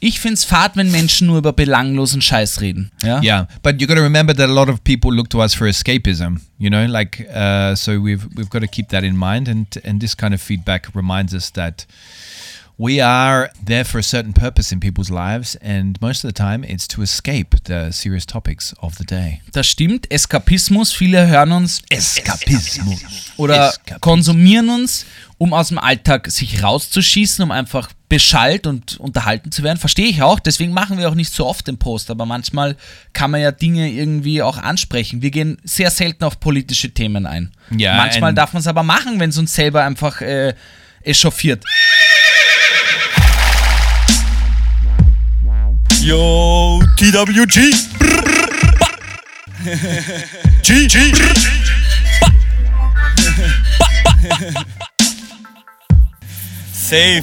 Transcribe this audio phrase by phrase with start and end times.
[0.00, 2.92] Ich find's fad, wenn Menschen nur über belanglosen Scheiß reden.
[3.02, 3.20] Ja?
[3.20, 5.66] Yeah, but you got to remember that a lot of people look to us for
[5.66, 6.40] escapism.
[6.58, 10.00] You know, like uh, so we've we've got to keep that in mind, and and
[10.00, 11.86] this kind of feedback reminds us that
[12.78, 16.62] we are there for a certain purpose in people's lives, and most of the time
[16.62, 19.40] it's to escape the serious topics of the day.
[19.52, 20.08] Das stimmt.
[20.12, 20.92] Eskapismus.
[20.92, 23.32] Viele hören uns Eskapismus.
[23.36, 24.00] oder Eskapismus.
[24.00, 25.06] konsumieren uns,
[25.38, 29.78] um aus dem Alltag sich rauszuschießen, um einfach beschallt und unterhalten zu werden.
[29.78, 30.40] Verstehe ich auch.
[30.40, 32.10] Deswegen machen wir auch nicht so oft den Post.
[32.10, 32.76] Aber manchmal
[33.12, 35.20] kann man ja Dinge irgendwie auch ansprechen.
[35.22, 37.52] Wir gehen sehr selten auf politische Themen ein.
[37.76, 40.54] Ja, manchmal and- darf man es aber machen, wenn es uns selber einfach äh,
[41.02, 41.64] echauffiert.
[46.00, 47.74] Yo, TWG.
[50.62, 51.12] G, G.
[56.72, 57.22] Safe,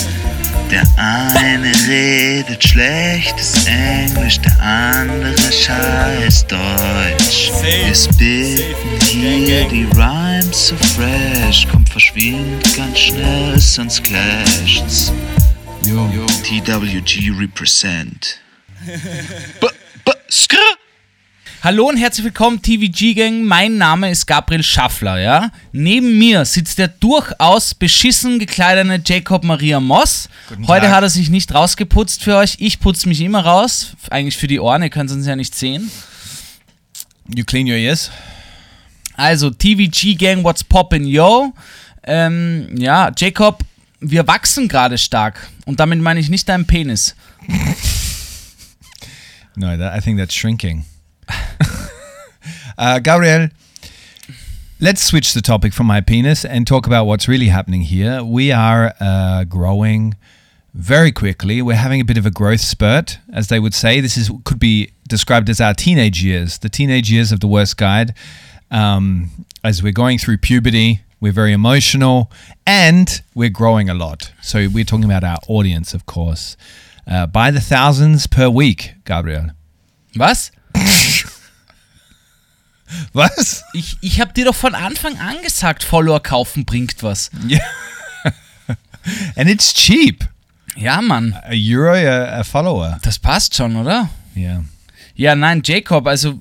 [0.71, 7.51] Der eine redet schlechtes Englisch, der andere scheiß Deutsch.
[7.61, 15.11] Wir spitten hier die Rhymes so fresh, kommt verschwind ganz schnell, sonst clasht's.
[15.83, 16.09] Yo.
[16.45, 18.39] TWG represent.
[19.59, 19.67] B
[20.05, 20.80] b skr
[21.63, 23.43] Hallo und herzlich willkommen, TVG Gang.
[23.43, 25.51] Mein Name ist Gabriel Schaffler, ja.
[25.71, 30.27] Neben mir sitzt der durchaus beschissen gekleidete Jacob Maria Moss.
[30.65, 32.55] Heute hat er sich nicht rausgeputzt für euch.
[32.57, 33.95] Ich putze mich immer raus.
[34.09, 35.91] Eigentlich für die Ohren, ihr könnt es uns ja nicht sehen.
[37.35, 38.09] You clean your ears.
[39.13, 41.53] Also, TVG Gang, what's poppin', yo?
[42.01, 43.63] Ähm, ja, Jacob,
[43.99, 45.47] wir wachsen gerade stark.
[45.67, 47.15] Und damit meine ich nicht deinen Penis.
[49.53, 50.85] No, that, I think that's shrinking.
[52.77, 53.49] uh, Gabriel,
[54.79, 58.23] let's switch the topic from my penis and talk about what's really happening here.
[58.23, 60.15] We are uh, growing
[60.73, 61.61] very quickly.
[61.61, 63.99] We're having a bit of a growth spurt, as they would say.
[64.01, 67.77] This is could be described as our teenage years, the teenage years of the worst
[67.77, 68.13] guide.
[68.69, 72.31] Um, as we're going through puberty, we're very emotional
[72.65, 74.31] and we're growing a lot.
[74.41, 76.57] So we're talking about our audience, of course.
[77.05, 79.47] Uh, by the thousands per week, Gabriel.
[80.15, 80.51] Was?
[83.13, 83.63] Was?
[83.73, 87.31] Ich, ich habe dir doch von Anfang an gesagt, Follower kaufen bringt was.
[87.47, 87.61] Yeah.
[89.35, 90.27] and it's cheap.
[90.75, 91.33] Ja, Mann.
[91.43, 92.97] A euro a, a follower.
[93.01, 94.09] Das passt schon, oder?
[94.35, 94.63] Yeah.
[95.15, 96.39] Ja, nein, Jacob, also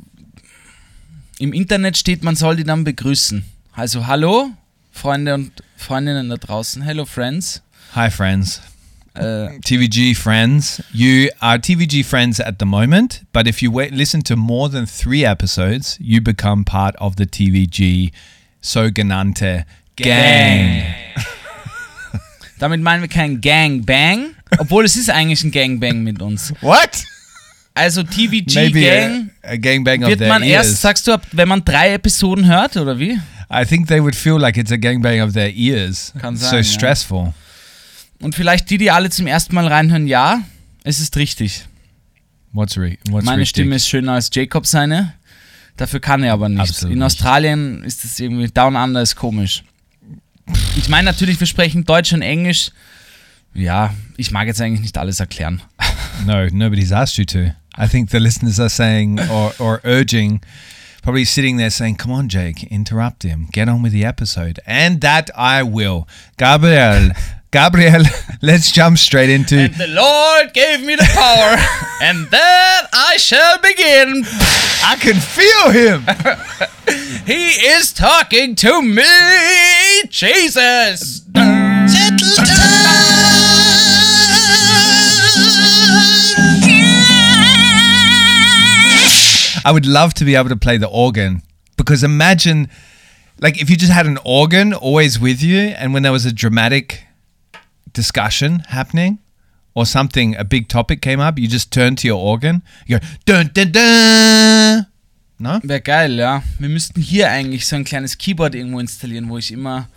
[1.38, 3.44] im Internet steht, man soll die dann begrüßen.
[3.72, 4.50] Also hallo,
[4.92, 6.82] Freunde und Freundinnen da draußen.
[6.82, 7.62] Hello, Friends.
[7.94, 8.60] Hi, friends.
[9.14, 10.82] Äh, TVG friends.
[10.92, 14.86] You are TVG friends at the moment, but if you wait, listen to more than
[14.86, 18.12] three episodes, you become part of the TVG
[18.62, 19.64] sogenannte
[19.96, 20.84] gang.
[22.60, 26.52] damit meinen wir kein Gangbang, obwohl es ist eigentlich ein Gangbang mit uns.
[26.60, 27.04] What?
[27.74, 30.80] Also TVG Maybe Gang a, a gangbang wird man erst, ears.
[30.82, 33.18] sagst du, wenn man drei Episoden hört, oder wie?
[33.52, 36.12] I think they would feel like it's a gangbang of their ears.
[36.20, 37.32] Kann so sein, ja.
[38.20, 40.42] Und vielleicht die, die alle zum ersten Mal reinhören, ja,
[40.84, 41.66] es ist richtig.
[42.52, 43.62] What's re- what's Meine richtig?
[43.62, 45.14] Stimme ist schöner als Jacob seine.
[45.76, 46.70] Dafür kann er aber nichts.
[46.70, 47.06] Absolut In nicht.
[47.06, 49.62] Australien ist es irgendwie Down Under ist komisch.
[50.76, 52.70] Ich meine natürlich, wir sprechen Deutsch und Englisch.
[53.54, 55.62] Ja, ich mag jetzt eigentlich nicht alles erklären.
[56.26, 57.54] No, nobody's asked you to.
[57.78, 60.42] I think the listeners are saying or, or urging,
[61.02, 63.48] probably sitting there saying, Come on, Jake, interrupt him.
[63.52, 64.60] Get on with the episode.
[64.66, 66.06] And that I will.
[66.36, 67.12] Gabriel,
[67.52, 68.04] Gabriel,
[68.42, 69.58] let's jump straight into.
[69.58, 71.56] And the Lord gave me the power,
[72.02, 74.24] and then I shall begin.
[74.84, 76.04] I can feel him.
[77.26, 81.22] He is talking to me, Jesus.
[89.64, 91.42] I would love to be able to play the organ
[91.76, 92.68] because imagine,
[93.38, 96.32] like, if you just had an organ always with you, and when there was a
[96.32, 97.04] dramatic
[97.92, 99.18] discussion happening
[99.74, 103.06] or something, a big topic came up, you just turn to your organ, you go,
[103.24, 104.86] dun dun dun.
[105.38, 105.58] No?
[105.62, 106.42] Wäre geil, ja.
[106.58, 109.88] Wir müssten hier eigentlich so ein kleines Keyboard irgendwo installieren, wo ich immer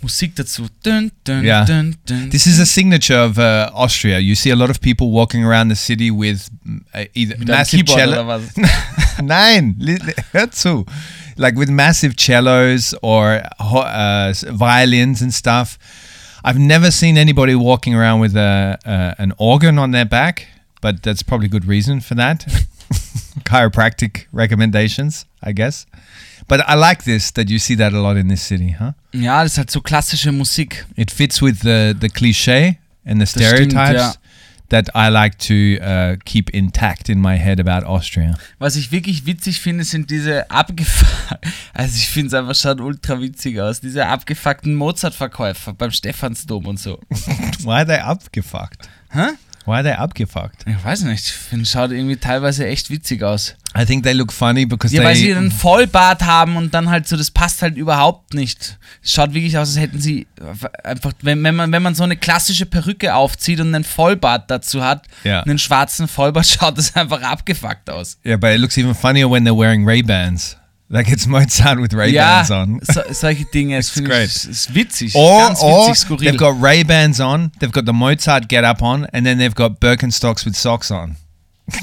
[0.00, 0.68] Musik dazu.
[0.82, 1.64] Dun, dun, Yeah.
[1.66, 2.30] dun, dun.
[2.30, 4.18] This is a signature of uh, Austria.
[4.18, 6.48] You see a lot of people walking around the city with
[6.94, 8.40] uh, either Mit massive cello.
[9.22, 9.76] Nein,
[10.32, 10.86] hör zu.
[11.36, 15.78] Like with massive cellos or uh, violins and stuff.
[16.44, 20.48] I've never seen anybody walking around with a, uh, an organ on their back,
[20.80, 22.40] but that's probably good reason for that.
[23.44, 25.86] Chiropractic recommendations, I guess.
[26.48, 28.92] But I like this that you see that a lot in this city, huh?
[29.12, 30.84] Ja, das ist halt so klassische Musik.
[30.96, 34.12] It fits with the the cliche and the stimmt, stereotypes ja.
[34.72, 38.34] That I like to uh, keep intact in my head about Austria.
[38.58, 43.20] Was ich wirklich witzig finde, sind diese abgefuckten, also ich finde es einfach schon ultra
[43.20, 46.98] witzig aus, diese abgefuckten Mozart-Verkäufer beim Stephansdom und so.
[47.60, 48.88] Why are they abgefuckt?
[49.10, 49.20] Hä?
[49.20, 50.64] Why are they abgefuckt?
[50.66, 53.54] Ich weiß nicht, ich finde, schaut irgendwie teilweise echt witzig aus.
[53.78, 57.08] I think they look funny because Ja, weil sie einen Vollbart haben und dann halt
[57.08, 58.78] so, das passt halt überhaupt nicht.
[59.02, 60.26] Es schaut wirklich aus, als hätten sie
[60.84, 64.82] einfach, wenn, wenn, man, wenn man so eine klassische Perücke aufzieht und einen Vollbart dazu
[64.84, 65.40] hat, Ja.
[65.42, 68.18] einen schwarzen Vollbart, schaut das einfach abgefuckt aus.
[68.26, 70.02] yeah, but it looks even funnier when they're wearing Ray
[70.94, 72.80] Like it's Mozart with Ray Ja, Bans on.
[72.82, 74.28] so, solche Dinge, das It's finde great.
[74.28, 76.18] ich ist, witzig, Or, ganz or witzig, skurril.
[76.30, 79.54] they've got Ray Bans on, they've got the Mozart get up on, and then they've
[79.54, 81.16] got Birkenstocks with socks on.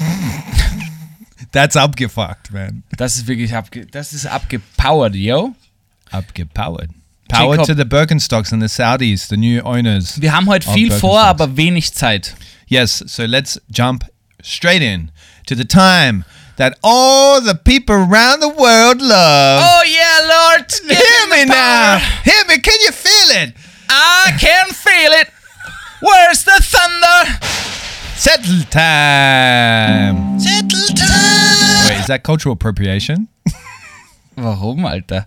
[1.52, 2.84] That's abgefuckt, man.
[2.96, 5.54] das ist wirklich abge, das ist abgepowert, yo.
[6.12, 6.90] Abgepowered.
[7.28, 10.20] Power Jacob- to the Birkenstocks and the Saudis, the new owners.
[10.20, 12.34] Wir haben heute viel vor, aber wenig Zeit.
[12.66, 14.04] Yes, so let's jump
[14.42, 15.10] straight in
[15.46, 16.24] to the time
[16.60, 19.64] that all the people around the world love.
[19.64, 21.98] Oh yeah, Lord, give Hear me me now.
[22.22, 22.58] Hear me.
[22.58, 23.54] Can you feel it?
[23.88, 25.28] I can feel it.
[26.02, 27.40] Where's the thunder?
[28.14, 30.38] Settle time.
[30.38, 31.88] Settle time.
[31.88, 33.28] Wait, is that cultural appropriation?
[34.36, 35.24] Warum, Alter?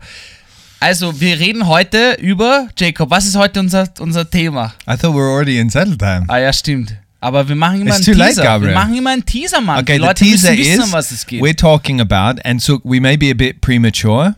[0.79, 4.73] Also, wir reden heute über, Jacob, was ist heute unser, unser Thema?
[4.85, 6.25] I thought we were already in settle time.
[6.27, 6.93] Ah ja, stimmt.
[7.23, 8.43] Aber wir machen immer It's einen too late, Teaser.
[8.43, 8.71] Gabriel.
[8.73, 9.79] wir machen immer einen Teaser, Mann.
[9.79, 11.41] Okay, Die the Leute teaser müssen wissen, is um was es geht.
[11.41, 14.35] we're talking about, and so we may be a bit premature,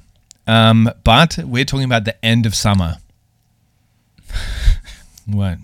[0.48, 3.00] um, but we're talking about the end of summer.
[5.26, 5.58] What?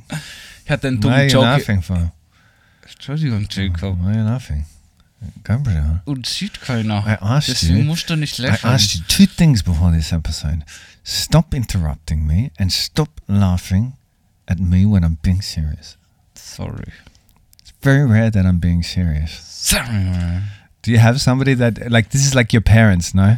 [0.66, 1.46] Ich hatte einen Why are dummen you Joke.
[1.46, 2.12] laughing for?
[2.92, 4.00] Entschuldigung, Jacob.
[4.02, 4.66] Why are you laughing?
[5.44, 7.04] Gabriel, Und Südkölner.
[7.06, 7.84] I asked Deswegen you.
[7.86, 8.74] musst du nicht I lächeln.
[8.74, 10.64] asked you two things before this episode.
[11.04, 13.94] Stop interrupting me and stop laughing
[14.48, 15.98] at me when I'm being serious.
[16.34, 16.92] Sorry.
[17.84, 19.74] Very rare that I'm being serious.
[20.84, 23.38] Do you have somebody that like this is like your parents, no?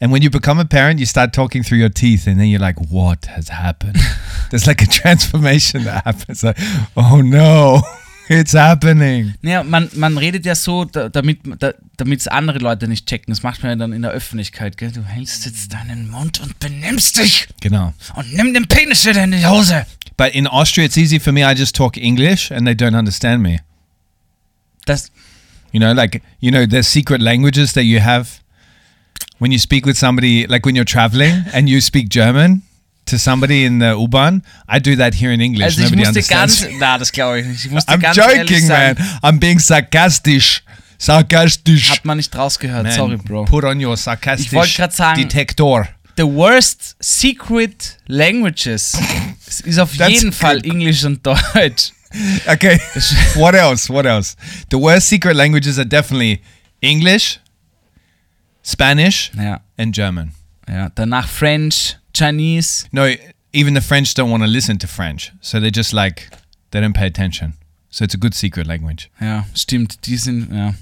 [0.00, 2.60] And when you become a parent, you start talking through your teeth, and then you're
[2.60, 3.96] like, "What has happened?"
[4.50, 6.42] There's like a transformation that happens.
[6.42, 6.58] Like,
[6.96, 7.80] oh no,
[8.28, 9.34] it's happening.
[9.42, 11.72] Naja, man, man redet ja so, da, damit da,
[12.12, 13.32] es andere Leute nicht checken.
[13.32, 14.92] Das macht man ja dann in der Öffentlichkeit, gell?
[14.92, 17.94] Du hältst jetzt deinen Mund und benimmst dich Genau.
[18.14, 19.86] und nimm den Penis wieder in die Hose.
[20.16, 21.40] But in Austria, it's easy for me.
[21.40, 23.60] I just talk English, and they don't understand me.
[24.86, 25.10] Das,
[25.72, 28.28] You know, like you know, there's secret languages that you have
[29.38, 32.62] when you speak with somebody, like when you're traveling and you speak German
[33.06, 34.42] to somebody in the U-Bahn.
[34.68, 35.64] I do that here in English.
[35.64, 36.60] also ich Nobody musste understands.
[36.62, 37.64] ganz, na, das glaube ich nicht.
[37.66, 38.96] Ich musste I'm ganz joking, man.
[39.22, 40.62] I'm being sarcastic.
[40.96, 41.90] Sarcastic.
[41.90, 42.84] hat man nicht rausgehört.
[42.84, 43.44] Man, Sorry, Bro.
[43.46, 45.88] Put on your sarcastic Ich wollte sagen- Detector.
[46.16, 48.96] The worst secret languages
[49.64, 50.32] ist auf That's jeden.
[50.32, 51.92] Fall Englisch und Deutsch.
[52.46, 52.78] Okay.
[53.36, 53.88] what else?
[53.92, 54.36] What else?
[54.70, 56.40] The worst secret languages are definitely
[56.80, 57.40] English,
[58.62, 60.32] Spanish, Ja, and German.
[60.68, 60.88] ja.
[60.94, 62.86] Danach French, Chinese.
[62.92, 63.08] No,
[63.52, 65.32] even the French don't want to listen to French.
[65.40, 66.28] So they just like,
[66.70, 67.54] they don't pay attention.
[67.90, 69.08] So it's a good secret language.
[69.20, 70.04] Ja, stimmt.
[70.06, 70.74] Die sind, ja.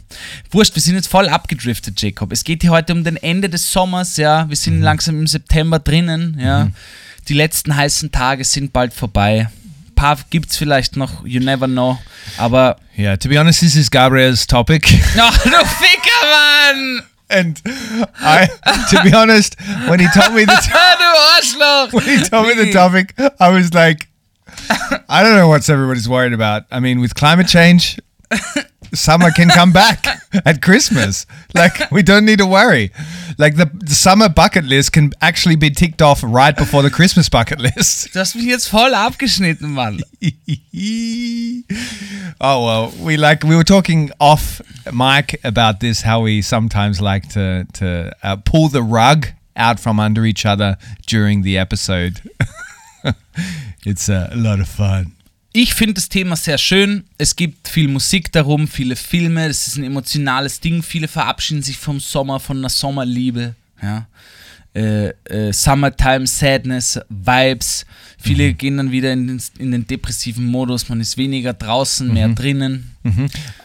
[0.51, 2.33] Wurscht, wir sind jetzt voll abgedriftet, Jacob.
[2.33, 4.49] Es geht hier heute um den Ende des Sommers, ja.
[4.49, 6.71] Wir sind langsam im September drinnen, ja.
[7.29, 9.49] Die letzten heißen Tage sind bald vorbei.
[10.03, 11.97] Paar gibt's vielleicht noch, you never know.
[12.37, 14.83] Aber, Yeah, to be honest, this is Gabriel's topic.
[15.17, 17.03] ach du Ficker, Mann!
[17.31, 17.63] and
[18.19, 18.49] I,
[18.91, 19.55] to be honest,
[19.89, 20.53] when he told me the
[21.39, 21.93] Arschloch!
[21.93, 24.09] when he told me the topic, I was like,
[25.09, 26.65] I don't know what's everybody's worried about.
[26.73, 28.01] I mean, with climate change,
[28.95, 30.07] summer can come back
[30.45, 31.27] at Christmas.
[31.55, 32.93] Like, we don't need to worry.
[33.39, 37.29] Like, the, the summer bucket list can actually be ticked off right before the Christmas
[37.29, 38.13] bucket list.
[38.13, 40.01] Du hast mich jetzt voll abgeschnitten, Mann.
[42.41, 44.61] oh well, we like we were talking off
[44.93, 50.01] mic about this how we sometimes like to to uh, pull the rug out from
[50.01, 52.21] under each other during the episode.
[53.85, 55.13] it's uh, a lot of fun.
[55.55, 57.05] Ich finde das Thema sehr schön.
[57.19, 59.47] Es gibt viel Musik darum, viele Filme.
[59.47, 60.83] Es ist ein emotionales Ding.
[60.83, 63.55] Viele verabschieden sich vom Sommer, von einer Sommerliebe.
[63.83, 64.07] Ja.
[64.75, 67.85] äh, äh, Summertime Sadness Vibes.
[68.19, 70.89] Viele gehen dann wieder in den, in den depressiven Modus.
[70.89, 72.93] Man ist weniger draußen, mehr drinnen.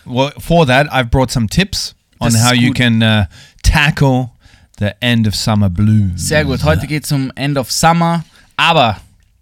[0.03, 3.25] Well, for that, I've brought some tips on Das how you can uh,
[3.63, 4.31] tackle
[4.79, 6.27] the end of summer blues.
[6.27, 6.63] Sehr gut.
[6.63, 8.25] Heute geht es um End of Summer.
[8.57, 8.99] Aber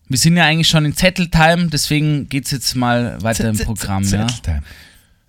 [0.08, 4.04] wir sind ja eigentlich schon in Zetteltime, deswegen geht es jetzt mal weiter im Programm.
[4.04, 4.10] Ja.
[4.10, 4.62] Settle time.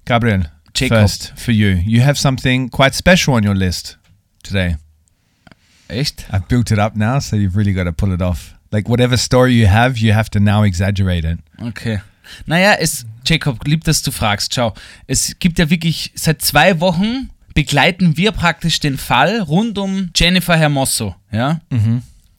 [0.04, 0.99] Gabriel, Jacob.
[0.99, 1.80] first for you.
[1.85, 3.99] You have something quite special on your list
[4.42, 4.76] today.
[5.88, 6.26] Echt?
[6.33, 8.54] I've built it up now, so you've really got to pull it off.
[8.73, 11.38] Like whatever story you have, you have to now exaggerate it.
[11.61, 12.00] Okay.
[12.47, 14.54] Naja, es, Jacob, lieb, dass du fragst.
[14.54, 14.75] Schau,
[15.06, 20.56] es gibt ja wirklich, seit zwei Wochen begleiten wir praktisch den Fall rund um Jennifer
[20.56, 21.14] Hermoso.
[21.33, 21.61] Ja?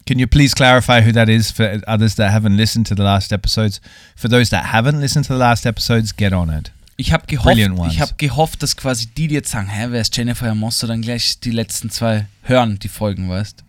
[0.08, 3.30] Can you please clarify who that is for others that haven't listened to the last
[3.30, 3.78] episodes?
[4.16, 6.70] For those that haven't listened to the last episodes, get on it.
[6.96, 7.58] Ich habe gehofft,
[7.90, 11.02] ich hab gehofft, dass quasi die, die jetzt sagen, hä, wer ist Jennifer Hermoso, dann
[11.02, 13.62] gleich die letzten zwei hören, die Folgen, weißt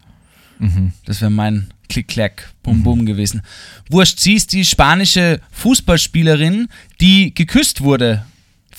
[1.05, 3.41] Das wäre mein Klick-Klack, Bum-Bum gewesen.
[3.89, 6.69] Wurscht, sie ist die spanische Fußballspielerin,
[7.01, 8.23] die geküsst wurde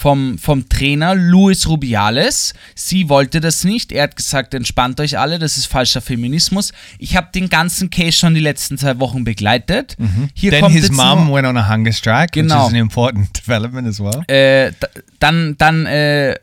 [0.00, 2.54] vom, vom Trainer Luis Rubiales.
[2.75, 3.92] Sie wollte das nicht.
[3.92, 6.73] Er hat gesagt, entspannt euch alle, das ist falscher Feminismus.
[6.99, 9.97] Ich habe den ganzen Case schon die letzten zwei Wochen begleitet.
[10.33, 12.64] Hier then kommt his mom nur- went on a hunger strike, which Genau.
[12.66, 14.23] is an important development as well.
[14.28, 14.88] äh, da-
[15.19, 16.35] dann, dann, äh,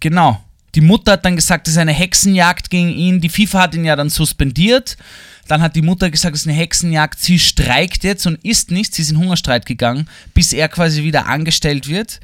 [0.00, 0.42] genau.
[0.74, 3.20] Die Mutter hat dann gesagt, es ist eine Hexenjagd gegen ihn.
[3.20, 4.96] Die FIFA hat ihn ja dann suspendiert.
[5.46, 7.20] Dann hat die Mutter gesagt, es ist eine Hexenjagd.
[7.20, 8.96] Sie streikt jetzt und isst nichts.
[8.96, 12.18] Sie ist in Hungerstreit gegangen, bis er quasi wieder angestellt wird.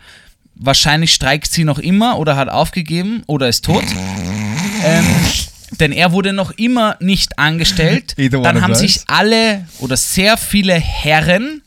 [0.63, 3.83] Wahrscheinlich streikt sie noch immer oder hat aufgegeben oder ist tot.
[4.85, 5.05] ähm,
[5.79, 8.15] denn er wurde noch immer nicht angestellt.
[8.19, 11.63] Dann haben sich alle oder sehr viele Herren,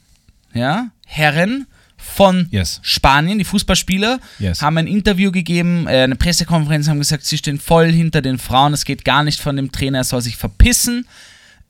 [0.54, 1.66] ja, Herren
[1.98, 2.80] von Yes.
[2.84, 4.62] Spanien, die Fußballspieler, Yes.
[4.62, 8.74] haben ein Interview gegeben, äh, eine Pressekonferenz, haben gesagt, sie stehen voll hinter den Frauen,
[8.74, 11.08] es geht gar nicht von dem Trainer, er soll sich verpissen.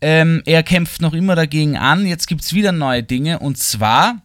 [0.01, 2.05] Ähm, er kämpft noch immer dagegen an.
[2.05, 4.21] Jetzt gibt es wieder neue Dinge und zwar,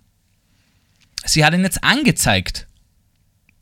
[1.24, 2.66] sie hat ihn jetzt angezeigt.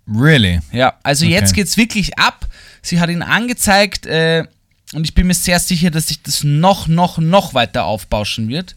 [0.06, 0.60] Really?
[0.72, 1.34] Ja, also Okay.
[1.34, 2.46] jetzt geht's wirklich ab.
[2.82, 4.44] Sie hat ihn angezeigt äh,
[4.92, 8.76] und ich bin mir sehr sicher, dass sich das noch, noch, noch weiter aufbauschen wird.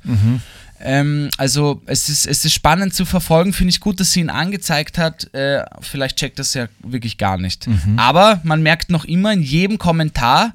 [0.82, 3.54] Ähm, also es ist, es ist spannend zu verfolgen.
[3.54, 5.32] Finde ich gut, dass sie ihn angezeigt hat.
[5.36, 7.68] Äh, vielleicht checkt das ja wirklich gar nicht.
[7.98, 10.54] Aber man merkt noch immer in jedem Kommentar,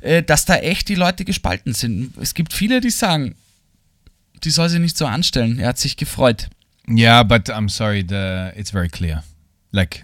[0.00, 2.16] äh, dass da echt die Leute gespalten sind.
[2.18, 3.34] Es gibt viele, die sagen,
[4.42, 5.60] die soll sie nicht so anstellen.
[5.60, 6.48] Er hat sich gefreut.
[6.88, 9.22] Yeah, but I'm sorry, the it's very clear.
[9.72, 10.02] Like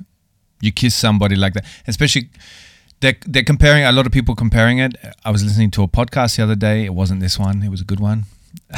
[0.60, 2.30] you kiss somebody like that, especially
[3.00, 4.96] they're they're comparing a lot of people comparing it.
[5.25, 6.84] I was listening to a podcast the other day.
[6.84, 7.62] It wasn't this one.
[7.62, 8.25] It was a good one,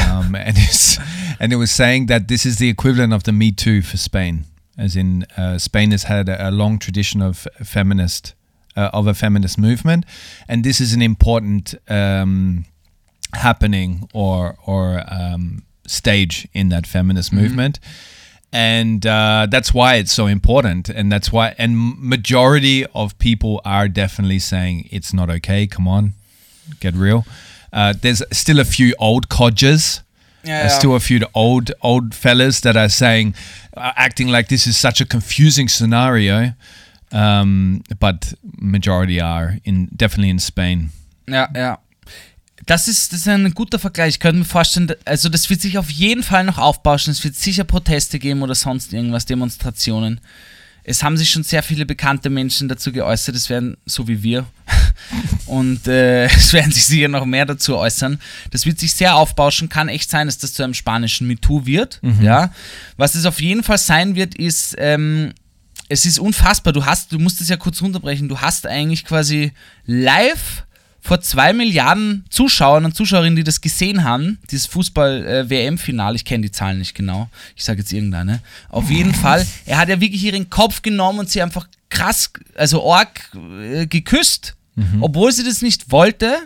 [0.09, 0.99] um, and it's
[1.39, 4.45] and it was saying that this is the equivalent of the Me Too for Spain,
[4.77, 8.35] as in uh, Spain has had a, a long tradition of feminist
[8.77, 10.05] uh, of a feminist movement,
[10.49, 11.75] and this is an important.
[11.89, 12.67] Um,
[13.35, 17.79] happening or or um, stage in that feminist movement
[18.53, 20.89] and uh, that's why it's so important.
[20.89, 25.67] And that's why and majority of people are definitely saying it's not okay.
[25.67, 26.15] Come on
[26.79, 27.25] get real.
[27.73, 30.03] Uh, there's still a few old codgers.
[30.43, 33.35] Ja, there's still a few old old fellas that are saying
[33.77, 36.53] uh, acting like this is such a confusing scenario.
[37.13, 40.91] Um, but majority are in definitely in Spain.
[41.27, 41.77] Yeah ja.
[42.67, 44.15] Das ist, das ist ein guter Vergleich.
[44.15, 47.11] Ich könnte mir vorstellen, also das wird sich auf jeden Fall noch aufbauschen.
[47.11, 50.21] Es wird sicher Proteste geben oder sonst irgendwas, Demonstrationen.
[50.83, 53.35] Es haben sich schon sehr viele bekannte Menschen dazu geäußert.
[53.35, 54.47] Es werden, so wie wir,
[55.47, 58.19] und äh, es werden sich sicher noch mehr dazu äußern.
[58.51, 59.69] Das wird sich sehr aufbauschen.
[59.69, 62.01] Kann echt sein, dass das zu einem spanischen MeToo wird.
[62.23, 62.53] Ja.
[62.97, 65.33] Was es auf jeden Fall sein wird, ist, ähm,
[65.89, 66.73] es ist unfassbar.
[66.73, 68.29] Du hast, du musst es ja kurz runterbrechen.
[68.29, 69.53] Du hast eigentlich quasi
[69.87, 70.65] live
[71.03, 76.51] vor zwei Milliarden Zuschauern und Zuschauerinnen, die das gesehen haben, dieses Fußball-WM-Final, ich kenne die
[76.53, 80.51] Zahlen nicht genau, ich sage jetzt irgendeine, auf jeden Fall, er hat ja wirklich ihren
[80.51, 83.09] Kopf genommen und sie einfach krass, also org
[83.61, 84.55] äh, geküsst,
[85.01, 86.37] obwohl sie das nicht wollte.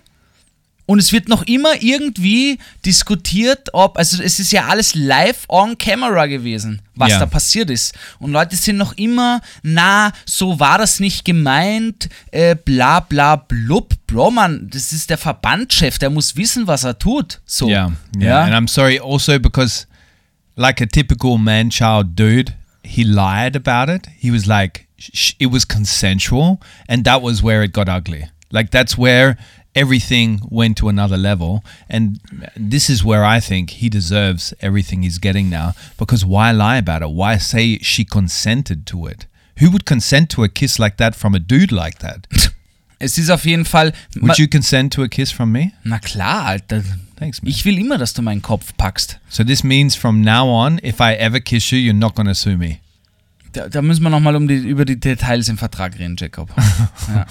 [0.86, 5.78] Und es wird noch immer irgendwie diskutiert, ob, also es ist ja alles live on
[5.78, 7.20] camera gewesen, was Ja.
[7.20, 7.94] da passiert ist.
[8.18, 13.94] Und Leute sind noch immer, na, so war das nicht gemeint, äh, bla bla blub.
[14.06, 17.40] Bro, Mann, das ist der Verbandchef, der muss wissen, was er tut.
[17.46, 17.66] So.
[17.68, 19.86] Yeah, yeah, And I'm sorry also because,
[20.56, 24.06] like a typical man child dude, he lied about it.
[24.20, 24.86] He was like,
[25.38, 26.58] it was consensual.
[26.86, 28.28] And that was where it got ugly.
[28.50, 29.36] Like, that's where
[29.74, 31.64] everything went to another level.
[31.88, 32.20] And
[32.56, 35.72] this is where I think he deserves everything he's getting now.
[35.98, 37.10] Because why lie about it?
[37.10, 39.26] Why say she consented to it?
[39.58, 42.26] Who would consent to a kiss like that from a dude like that?
[43.00, 43.92] Es ist auf jeden Fall.
[44.22, 45.72] Would you consent to a kiss from me?
[45.84, 46.82] Na klar, Alter.
[47.16, 47.50] Thanks, man.
[47.50, 49.18] Ich will immer, dass du meinen Kopf packst.
[49.28, 52.34] So this means from now on, if I ever kiss you, you're not going to
[52.34, 52.80] sue me.
[53.54, 56.50] Da, da müssen wir nochmal um die, über die Details im Vertrag reden, Jacob.
[57.14, 57.24] ja.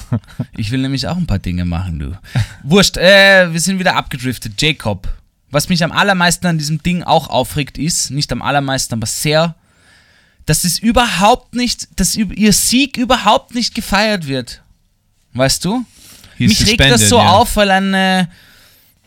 [0.56, 2.18] Ich will nämlich auch ein paar Dinge machen, du.
[2.64, 4.54] Wurscht, äh, wir sind wieder abgedriftet.
[4.62, 5.10] Jacob,
[5.52, 9.56] was mich am allermeisten an diesem Ding auch aufregt, ist, nicht am allermeisten, aber sehr,
[10.46, 14.62] dass es überhaupt nicht, dass ihr Sieg überhaupt nicht gefeiert wird.
[15.34, 15.86] Weißt du?
[16.38, 17.32] He's mich regt das so yeah.
[17.32, 18.30] auf, weil eine,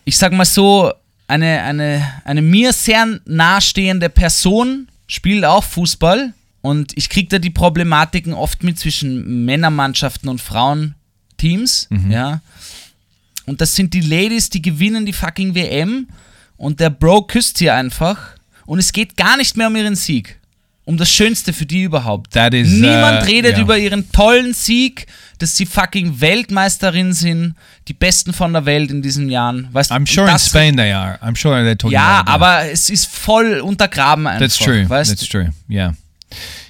[0.04, 0.92] ich sag mal so,
[1.28, 6.34] eine, eine, eine mir sehr nahestehende Person spielt auch Fußball
[6.66, 12.10] und ich krieg da die Problematiken oft mit zwischen Männermannschaften und Frauenteams, Mhm.
[12.10, 12.40] ja.
[13.46, 16.08] Und das sind die Ladies, die gewinnen die fucking WM
[16.56, 18.18] und der Bro küsst sie einfach
[18.66, 20.40] und es geht gar nicht mehr um ihren Sieg.
[20.84, 22.34] Um das Schönste für die überhaupt.
[22.36, 23.60] Is, Niemand uh, redet yeah.
[23.60, 25.06] über ihren tollen Sieg,
[25.38, 27.54] dass sie fucking Weltmeisterin sind,
[27.88, 29.68] die Besten von der Welt in diesen Jahren.
[29.72, 31.18] Weißt, I'm sure in Spain they are.
[31.22, 32.34] I'm sure they're talking Ja, about it now.
[32.34, 34.40] aber es ist voll untergraben einfach.
[34.46, 34.88] That's true.
[34.88, 35.10] Weißt?
[35.10, 35.50] That's true.
[35.68, 35.94] Yeah,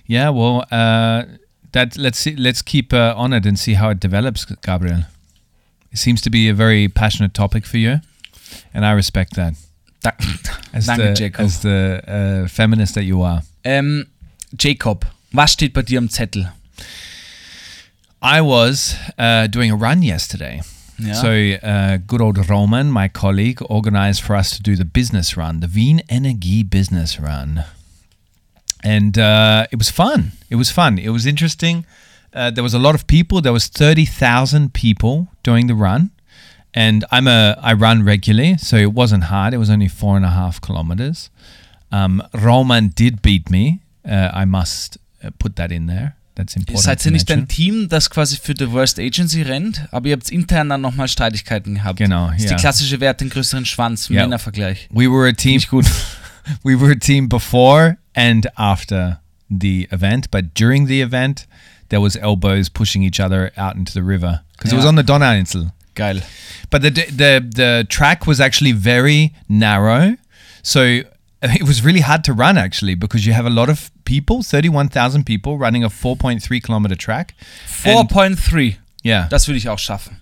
[0.06, 0.30] yeah.
[0.30, 1.24] Well, uh,
[1.72, 5.04] that let's see, let's keep uh, on it and see how it develops, Gabriel.
[5.92, 8.00] It seems to be a very passionate topic for you,
[8.74, 9.54] and I respect that
[10.72, 11.44] as danke, the Jacob.
[11.44, 13.42] as the uh, feminist that you are.
[13.64, 14.06] ähm,
[14.56, 16.52] Jacob, was steht bei dir am Zettel?
[18.22, 20.62] I was uh, doing a run yesterday.
[20.98, 21.14] Ja.
[21.14, 25.60] So, uh, good old Roman, my colleague, organized for us to do the business run,
[25.60, 27.64] the Wien Energie business run.
[28.86, 30.32] And uh, it was fun.
[30.48, 30.98] It was fun.
[30.98, 31.84] It was interesting.
[32.32, 33.40] Uh, there was a lot of people.
[33.42, 36.10] There was 30,000 people doing the run.
[36.74, 39.54] And I'm a, I run regularly, so it wasn't hard.
[39.54, 41.30] It was only four and a half kilometers.
[41.90, 43.80] Um, Roman did beat me.
[44.04, 46.12] Uh, I must uh, put that in there.
[46.34, 46.84] That's Ihr important.
[46.84, 50.12] seid to ja nicht ein Team, das quasi für The Worst Agency rennt, aber ihr
[50.16, 51.98] habt intern dann nochmal Streitigkeiten gehabt.
[51.98, 52.56] Genau, Das ist ja.
[52.56, 54.22] die klassische Wert den größeren Schwanz, Ja.
[54.22, 54.86] Männervergleich.
[54.92, 55.62] We were a team.
[56.62, 61.46] we were a team before and after the event, but during the event,
[61.90, 65.04] there was elbows pushing each other out into the river because it was on the
[65.04, 65.72] Donauinsel.
[65.94, 66.20] Geil.
[66.70, 70.16] But the the the track was actually very narrow,
[70.62, 70.80] so
[71.42, 74.68] it was really hard to run actually because you have a lot of people, thirty
[74.68, 77.34] one thousand people running a four point three kilometer track.
[77.68, 78.76] 4.3.
[79.04, 80.16] yeah, Das würde ich auch schaffen.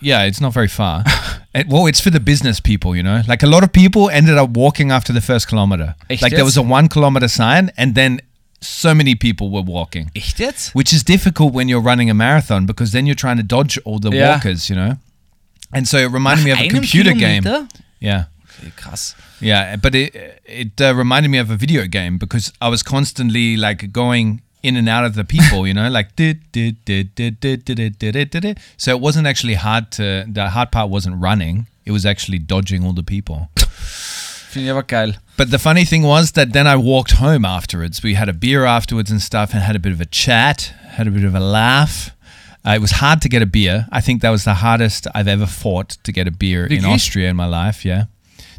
[0.00, 1.04] Yeah, it's not very far.
[1.54, 3.22] And- well, it's for the business people, you know.
[3.26, 5.94] Like a lot of people ended up walking after the first kilometer.
[6.08, 6.66] Echt like there was jetzt?
[6.66, 8.20] a one kilometer sign, and then
[8.60, 10.74] so many people were walking, Echt jetzt?
[10.74, 13.98] which is difficult when you're running a marathon because then you're trying to dodge all
[13.98, 14.98] the walkers, you know.
[15.72, 17.42] And so it reminded me of a Einem computer game.
[17.42, 17.68] Kilometer?
[18.00, 18.24] Yeah.
[18.60, 19.14] Okay, krass.
[19.40, 23.56] Yeah, but it it uh, reminded me of a video game because I was constantly
[23.56, 27.40] like going in and out of the people, you know, like did did did did
[27.40, 28.60] did did did did did did.
[28.76, 30.24] So it wasn't actually hard to.
[30.28, 33.48] The hard part wasn't running; it was actually dodging all the people.
[35.36, 38.02] But the funny thing was that then I walked home afterwards.
[38.02, 41.06] We had a beer afterwards and stuff, and had a bit of a chat, had
[41.06, 42.10] a bit of a laugh.
[42.66, 43.86] Uh, it was hard to get a beer.
[43.92, 46.94] I think that was the hardest I've ever fought to get a beer in Wirklich?
[46.94, 47.84] Austria in my life.
[47.84, 48.06] Yeah,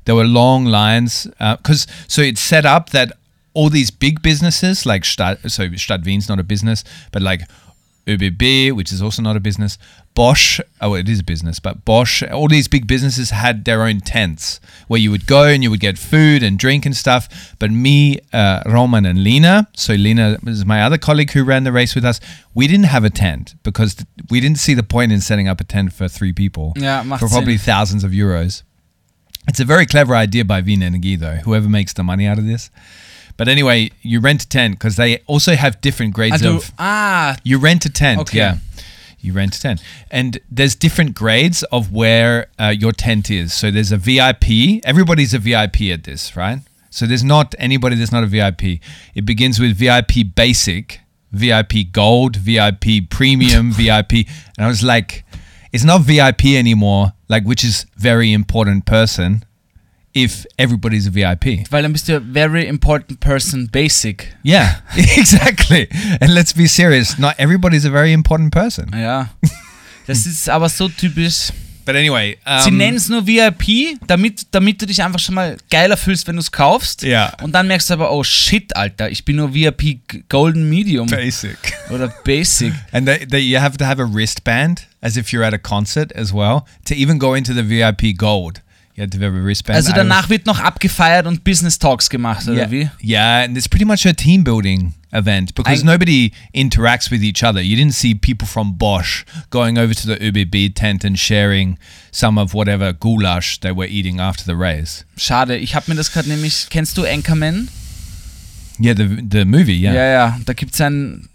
[0.05, 3.12] there were long lines because so it's set up that
[3.59, 7.41] all these big businesses like Stadt, so Stadt Wien's not a business, but like
[8.07, 9.77] ÖBB, which is also not a business,
[10.15, 13.99] Bosch, oh, it is a business, but Bosch, all these big businesses had their own
[13.99, 17.53] tents where you would go and you would get food and drink and stuff.
[17.59, 21.73] But me, uh, Roman, and Lena, so Lena was my other colleague who ran the
[21.73, 22.21] race with us,
[22.53, 25.59] we didn't have a tent because th- we didn't see the point in setting up
[25.59, 28.63] a tent for three people macht for probably thousands of euros.
[29.49, 32.45] It's a very clever idea by Wien Energie, though, whoever makes the money out of
[32.45, 32.69] this.
[33.39, 36.71] But anyway, you rent a tent because they also have different grades Also, of.
[36.78, 38.38] ah, You rent a tent, Okay.
[38.38, 38.58] yeah.
[39.21, 43.54] You rent a tent, and there's different grades of where uh, your tent is.
[43.54, 44.82] So there's a VIP.
[44.84, 46.60] Everybody's a VIP at this, right?
[46.89, 48.80] So there's not anybody that's not a VIP.
[49.15, 50.99] It begins with VIP Basic,
[51.32, 54.13] VIP Gold, VIP Premium, VIP,
[54.58, 55.23] and I was like,
[55.73, 57.13] it's not VIP anymore.
[57.30, 59.43] Like, which is very important person.
[60.15, 61.65] If everybody's a VIP.
[61.69, 64.35] weil dann bist du very important person basic.
[64.43, 65.87] Yeah, exactly.
[66.19, 68.91] And let's be serious, not everybody's a very important person.
[68.97, 69.29] Ja.
[70.07, 71.51] Das ist aber so typisch.
[71.85, 75.57] But anyway, Sie um, nennen es nur VIP, damit, damit du dich einfach schon mal
[75.71, 77.01] geiler fühlst, wenn du es kaufst.
[77.01, 77.33] Ja.
[77.41, 81.57] Und dann merkst du aber, oh shit, Alter, ich bin nur VIP Golden Medium basic.
[81.89, 82.73] oder Basic.
[82.91, 86.13] And they, they, you have to have a wristband as if you're at a concert
[86.15, 88.61] as well to even go into the VIP gold.
[88.99, 89.77] You have to have wristband.
[89.77, 92.89] Also danach wird noch abgefeiert und Business Talks gemacht, was- oder yeah, wie?
[93.01, 97.41] yeah, and it's pretty much a team building event because I- nobody interacts with each
[97.41, 97.62] other.
[97.62, 101.77] You didn't see people from Bosch going over to the ÖBB tent and sharing
[102.12, 105.05] some of whatever goulash they were eating after the race.
[105.15, 106.67] Schade, ich habe mir das gerade nämlich.
[106.69, 107.69] Kennst du Anchorman?
[108.81, 109.93] Yeah, the the movie, yeah.
[109.93, 110.39] Ja, ja.
[110.45, 111.29] Da gibt es ein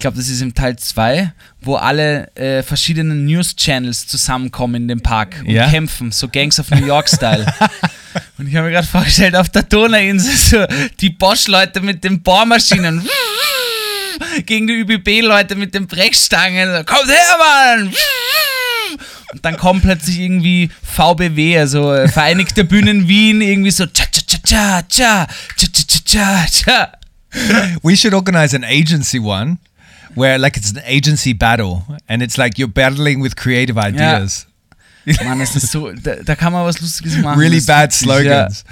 [0.00, 5.02] ich glaube, das ist im Teil 2, wo alle äh, verschiedenen News-Channels zusammenkommen in dem
[5.02, 5.68] Park und ja?
[5.68, 7.44] kämpfen, so Gangs of New York-Style.
[8.38, 13.06] und ich habe mir gerade vorgestellt, auf der Donauinsel so die Bosch-Leute mit den Bohrmaschinen
[14.46, 16.86] gegen die ÜBB-Leute mit den Brechstangen.
[16.86, 17.92] Kommt her, Mann!
[19.34, 24.22] Und dann kommen plötzlich irgendwie VBW, also äh, Vereinigte Bühnen Wien, irgendwie so tja, tja,
[24.26, 25.26] tja, tja,
[25.58, 26.92] tja, tja, tja, tja.
[27.82, 29.58] We should organize an agency one.
[30.14, 34.46] Where like it's an agency battle and it's like you're battling with creative ideas.
[35.24, 37.38] Mann, es ist so, da, da kann man was Lustiges machen.
[37.38, 38.64] really Das bad slogans.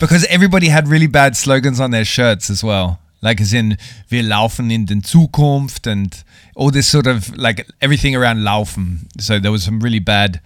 [0.00, 2.98] Because everybody had really bad slogans on their shirts as well.
[3.22, 3.78] Like as in
[4.08, 9.08] wir laufen in den Zukunft and all this sort of like everything around laufen.
[9.18, 10.40] So there was some really bad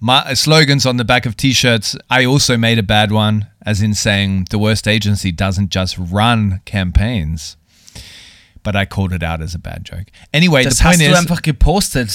[0.00, 1.96] ma- uh, slogans on the back of t-shirts.
[2.10, 6.60] I also made a bad one as in saying the worst agency doesn't just run
[6.64, 7.56] campaigns.
[8.62, 10.06] But I called it out as a bad joke.
[10.32, 10.62] Anyway.
[10.62, 12.10] Das the point hast du einfach gepostet.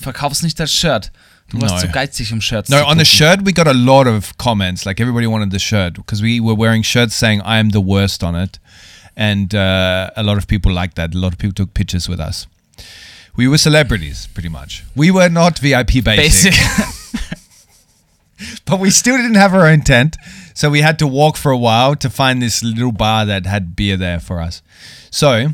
[0.00, 1.10] Verkauf's nicht als Shirt.
[1.52, 1.80] Du warst No.
[1.82, 4.86] zu geizig, um Shirts No, on the shirt we got a lot of comments.
[4.86, 8.24] Like everybody wanted the shirt because we were wearing shirts saying "I am the worst"
[8.24, 8.58] on it,
[9.16, 11.14] and uh, a lot of people liked that.
[11.14, 12.46] A lot of people took pictures with us.
[13.36, 14.84] We were celebrities, pretty much.
[14.96, 16.54] We were not VIP basic, Basic.
[18.64, 20.16] but we still didn't have our own tent,
[20.54, 23.76] so we had to walk for a while to find this little bar that had
[23.76, 24.62] beer there for us.
[25.10, 25.52] So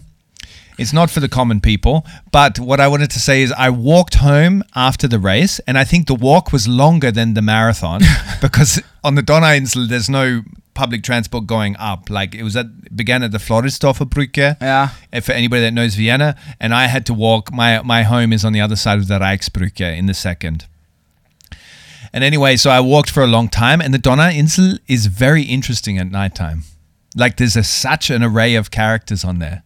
[0.79, 2.07] it's not for the common people.
[2.31, 5.85] But what I wanted to say is, I walked home after the race, and I
[5.85, 8.01] think the walk was longer than the marathon
[8.41, 10.43] because on the Donauinsel there's no
[10.75, 12.09] public transport going up.
[12.09, 14.57] Like it was at began at the Floridsdorfer Brücke.
[15.13, 17.53] Uh, For anybody that knows Vienna, and I had to walk.
[17.53, 20.67] My my home is on the other side of the Reichsbrücke in the second.
[22.13, 25.99] And anyway, so I walked for a long time, and the Donauinsel is very interesting
[25.99, 26.63] at nighttime.
[27.17, 29.63] Like there's a, such an array of characters on there.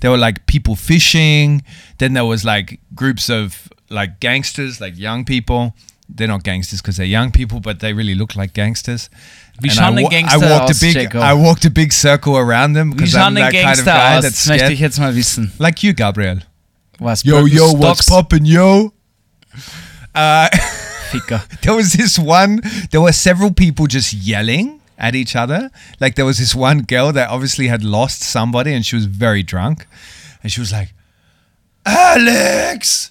[0.00, 1.62] There were like people fishing.
[1.98, 5.74] Then there was like groups of like gangsters, like young people.
[6.14, 9.08] They're not gangsters because they're young people, but they really look like gangsters.
[9.62, 11.16] And I, wa- I walked a big?
[11.16, 14.22] I walked a big circle around them because I'm that kind of guy aus?
[14.24, 14.80] that's Das möchte ich scared.
[14.80, 15.52] jetzt mal wissen.
[15.58, 16.40] Like you, Gabriel.
[17.00, 17.24] Was?
[17.24, 17.78] Yo, yo, Birkenstocks?
[17.78, 18.92] what's poppin', yo?
[20.14, 20.48] Uh,
[21.62, 25.70] there was this one there were several people just yelling at each other.
[26.00, 29.42] Like there was this one girl that obviously had lost somebody and she was very
[29.42, 29.86] drunk.
[30.42, 30.94] And she was like
[31.84, 33.10] alex!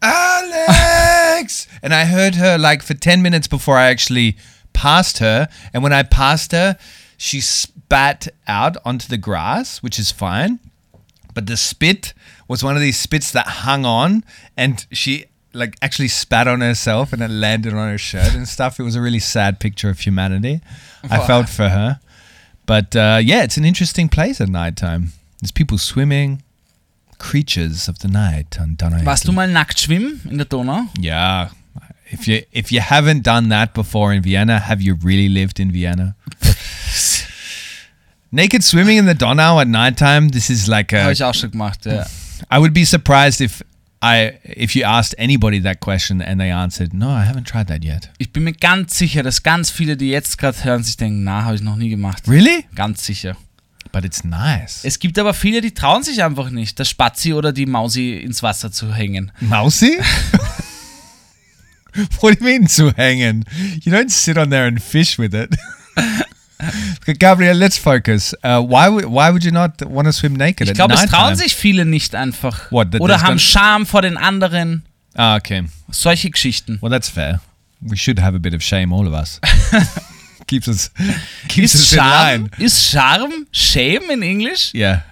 [0.00, 1.66] Alex!
[1.82, 4.36] And i heard her like for 10 minutes before i actually
[4.72, 5.48] passed her.
[5.72, 6.76] And when i passed her
[7.16, 10.60] she spat out onto the grass which is fine.
[11.34, 12.14] But the spit
[12.48, 14.24] was one of these spits that hung on
[14.56, 18.78] and she like actually spat on herself and it landed on her shirt and stuff.
[18.78, 20.60] It was a really sad picture of humanity
[21.10, 22.00] i felt for her.
[22.66, 25.12] But uh, yeah it's an interesting place at nighttime.
[25.40, 26.42] There's people swimming
[27.18, 30.86] creatures of the night on Donau Warst du mal nackt schwimmen in der Donau?
[31.00, 31.48] yeah.
[32.10, 35.70] If you if you haven't done that before in Vienna have you really lived in
[35.70, 36.14] Vienna?
[38.30, 41.50] Naked swimming in the Donau at nighttime this is like a Habe ich auch schon
[41.50, 42.04] gemacht, ja.
[42.50, 43.62] I would be surprised if
[44.02, 47.82] I if you asked anybody that question and they answered, "No, I haven't tried that
[47.82, 51.24] yet." Ich bin mir ganz sicher, dass ganz viele, die jetzt gerade hören, sich denken,
[51.24, 52.28] na, habe ich noch nie gemacht.
[52.28, 52.64] Really?
[52.74, 53.36] Ganz sicher.
[53.90, 54.84] But it's nice.
[54.84, 58.42] Es gibt aber viele, die trauen sich einfach nicht, das Spazi oder die Mausi ins
[58.42, 59.32] Wasser zu hängen.
[59.40, 59.98] Mousy?
[62.20, 63.44] what do you mean to hanging?
[63.82, 65.56] You don't sit on there and fish with it.
[67.18, 68.34] Gabriel, let's focus.
[68.42, 71.36] Uh, why would why would you not want to swim naked Ich glaube, es trauen
[71.36, 72.70] sich viele nicht einfach.
[72.72, 74.82] What, that oder haben Scham vor den anderen.
[75.14, 75.64] Ah, okay.
[75.90, 76.78] Solche Geschichten.
[76.80, 77.40] Well, that's fair.
[77.80, 79.40] We should have a bit of shame, all of us.
[80.48, 80.90] keeps us
[81.48, 82.50] keeps Ist us line.
[82.58, 84.72] ist Charme Shame in Englisch?
[84.74, 85.04] Yeah,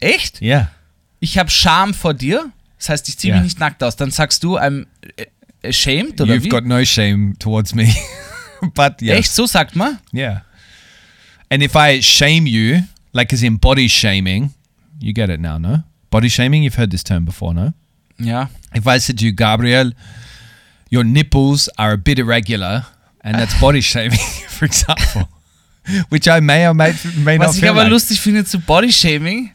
[0.00, 0.40] Echt?
[0.40, 0.70] yeah.
[1.18, 2.50] Ich habe Scham vor dir.
[2.78, 3.40] Das heißt, ich ziehe Ja.
[3.40, 3.96] mich nicht nackt aus.
[3.96, 4.86] Dann sagst du, I'm
[5.16, 5.26] äh,
[5.68, 6.48] ashamed oder You've wie?
[6.48, 7.92] got no shame towards me,
[8.74, 9.18] but yes.
[9.18, 9.34] Echt?
[9.34, 9.98] So sagt man?
[10.12, 10.44] Yeah.
[11.52, 14.54] And if I shame you, like as in body shaming,
[14.98, 15.82] you get it now, no?
[16.08, 17.74] Body shaming, you've heard this term before, no?
[18.18, 18.46] Yeah.
[18.74, 19.92] If I said to you, Gabriel,
[20.88, 22.86] your nipples are a bit irregular,
[23.20, 25.28] and that's body shaming, for example,
[26.08, 27.92] which I may or may, may not Was ich aber like.
[27.92, 29.52] lustig finde zu Bodyshaming,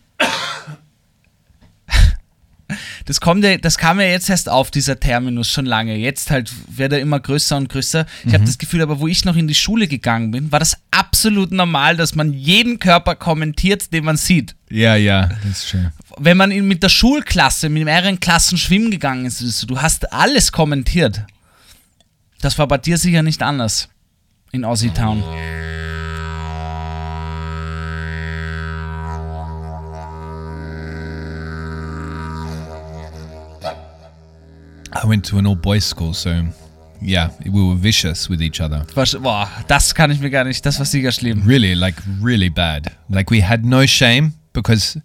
[3.07, 5.95] das kommt ja, das kam ja jetzt erst auf, dieser Terminus schon lange.
[5.95, 8.05] Jetzt halt wird er immer größer und größer.
[8.25, 10.77] Ich habe das Gefühl, aber wo ich noch in die Schule gegangen bin, war das
[10.91, 14.55] absolut normal, dass man jeden Körper kommentiert, den man sieht.
[14.69, 15.93] Yeah, yeah, that's true.
[16.17, 20.11] Wenn man in, mit der Schulklasse, mit mehreren Klassen schwimmen gegangen ist, ist du hast
[20.11, 21.23] alles kommentiert.
[22.41, 23.87] Das war bei dir sicher nicht anders
[24.51, 25.23] in Aussie Town.
[35.03, 36.43] I went to an all boys school, so
[37.01, 38.85] yeah, we were vicious with each other.
[38.95, 41.43] Was- Boah, das kann ich mir gar nicht, das war sicher schlimm.
[41.45, 42.95] Really, like really bad.
[43.09, 44.97] Like we had no shame because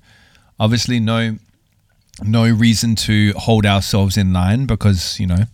[0.59, 1.37] obviously no
[2.23, 5.45] no reason to hold ourselves in line because, you know,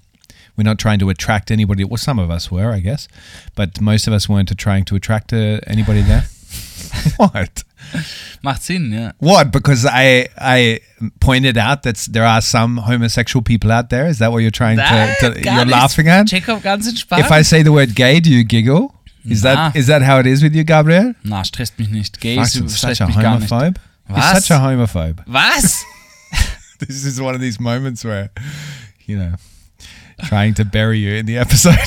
[0.57, 1.85] we're not trying to attract anybody.
[1.85, 3.09] Well, some of us were, I guess,
[3.55, 6.24] but most of us weren't trying to attract uh, anybody there.
[7.16, 7.62] what?
[8.42, 9.12] Macht Sinn, ja.
[9.18, 9.51] What?
[9.51, 10.81] Because I I
[11.20, 14.07] pointed out that there are some homosexual people out there.
[14.07, 16.27] Is that what you're trying Nein, to, to you're laughing at?
[16.27, 17.20] Jacob, ganz entspannt.
[17.24, 18.94] If I say the word gay, do you giggle?
[19.29, 21.14] Is that is that how it is with you, Gabriel?
[21.24, 22.20] Na, stresst mich nicht.
[22.20, 23.51] Gay Fuck, ist stresst such a mich gar nicht.
[23.51, 23.81] homophobe.
[24.09, 24.46] Was?
[24.46, 25.22] such a homophobe.
[25.27, 25.85] Was?
[26.79, 28.31] This is one of these moments where,
[29.07, 29.35] you know,
[30.24, 31.77] trying to bury you in the episode.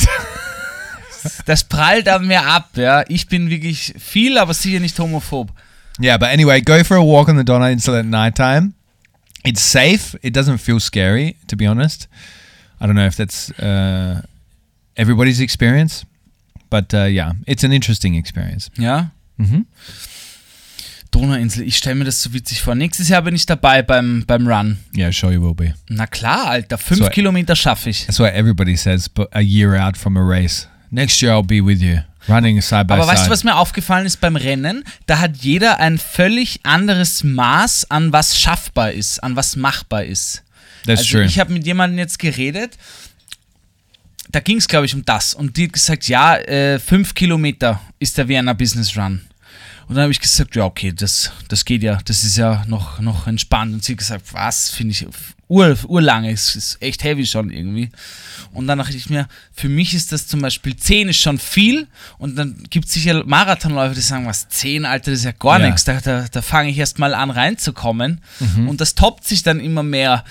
[1.46, 3.04] Das prallt an mir ab, ja.
[3.08, 5.52] Ich bin wirklich viel, aber sicher nicht homophob.
[6.04, 8.74] Yeah, but anyway, go for a walk on the Donner Insel at nighttime.
[9.44, 10.16] It's safe.
[10.22, 12.08] It doesn't feel scary, to be honest.
[12.80, 14.22] I don't know if that's uh,
[14.96, 16.06] everybody's experience,
[16.70, 18.70] but uh, yeah, it's an interesting experience.
[18.78, 19.12] Ja.
[19.38, 19.66] Mhm.
[21.12, 22.74] Donauinsel, ich stelle mir das so witzig vor.
[22.74, 24.78] Nächstes Jahr bin ich dabei beim, beim Run.
[24.96, 25.74] Yeah, sure you will be.
[25.90, 26.78] Na klar, Alter.
[26.78, 28.06] Fünf Kilometer schaffe ich.
[28.06, 30.68] That's what everybody says, but a year out from a race.
[30.90, 33.14] Next year I'll be with you, running side by Aber side.
[33.14, 34.84] weißt du, was mir aufgefallen ist beim Rennen?
[35.06, 40.44] Da hat jeder ein völlig anderes Maß an was schaffbar ist, an was machbar ist.
[40.86, 41.26] That's also true.
[41.26, 42.78] ich habe mit jemandem jetzt geredet,
[44.32, 45.34] da ging es, glaube ich, um das.
[45.34, 49.22] Und die hat gesagt, ja, äh, fünf Kilometer ist der Vienna Business Run.
[49.92, 53.02] Und dann habe ich gesagt, ja, okay, das, das geht ja, das ist ja noch,
[53.02, 53.74] noch entspannt.
[53.74, 55.06] Und sie hat gesagt, was, finde ich
[55.50, 57.90] ur, urlange, es ist echt heavy schon irgendwie.
[58.54, 61.90] Und dann dachte ich mir, für mich ist das zum Beispiel 10 ist schon viel.
[62.20, 65.60] Und dann gibt es sicher Marathonläufer, die sagen, was, 10, Alter, das ist ja gar
[65.60, 65.66] Ja.
[65.66, 65.84] nichts.
[65.84, 68.22] Da, da, da fange ich erst mal an reinzukommen.
[68.70, 70.24] Und das toppt sich dann immer mehr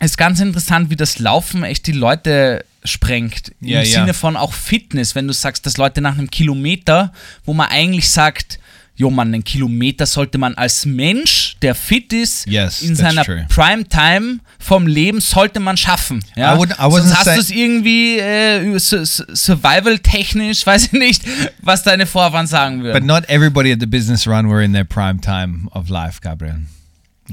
[0.00, 3.52] ist ganz interessant, wie das Laufen echt die Leute sprengt.
[3.60, 3.84] Im Ja.
[3.84, 7.12] Sinne von auch Fitness, wenn du sagst, dass Leute nach einem Kilometer,
[7.44, 8.58] wo man eigentlich sagt,
[8.94, 13.46] jo Mann, einen Kilometer sollte man als Mensch, der fit ist, Yes, in seiner true.
[13.48, 16.24] Primetime vom Leben sollte man schaffen.
[16.34, 16.54] Ja?
[16.54, 21.22] I would- I Sonst hast du es irgendwie äh, su- su- survival-technisch, weiß ich nicht,
[21.62, 22.94] was deine Vorfahren sagen würden.
[22.94, 26.60] But not everybody at the business run were in their prime time of life, Gabriel.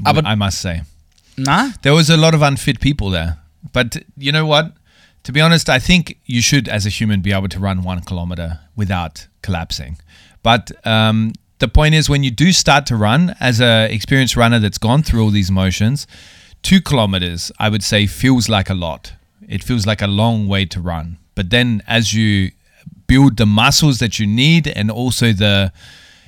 [0.04, 0.82] Aber- I must say.
[1.36, 1.70] Na?
[1.82, 3.38] There was a lot of unfit people there.
[3.72, 4.72] But you know what?
[5.24, 8.00] To be honest, I think you should, as a human, be able to run one
[8.00, 9.98] kilometer without collapsing.
[10.42, 14.60] But um, the point is, when you do start to run, as an experienced runner
[14.60, 16.06] that's gone through all these motions,
[16.62, 19.14] two kilometers, I would say, feels like a lot.
[19.48, 21.18] It feels like a long way to run.
[21.34, 22.52] But then, as you
[23.06, 25.72] build the muscles that you need, and also the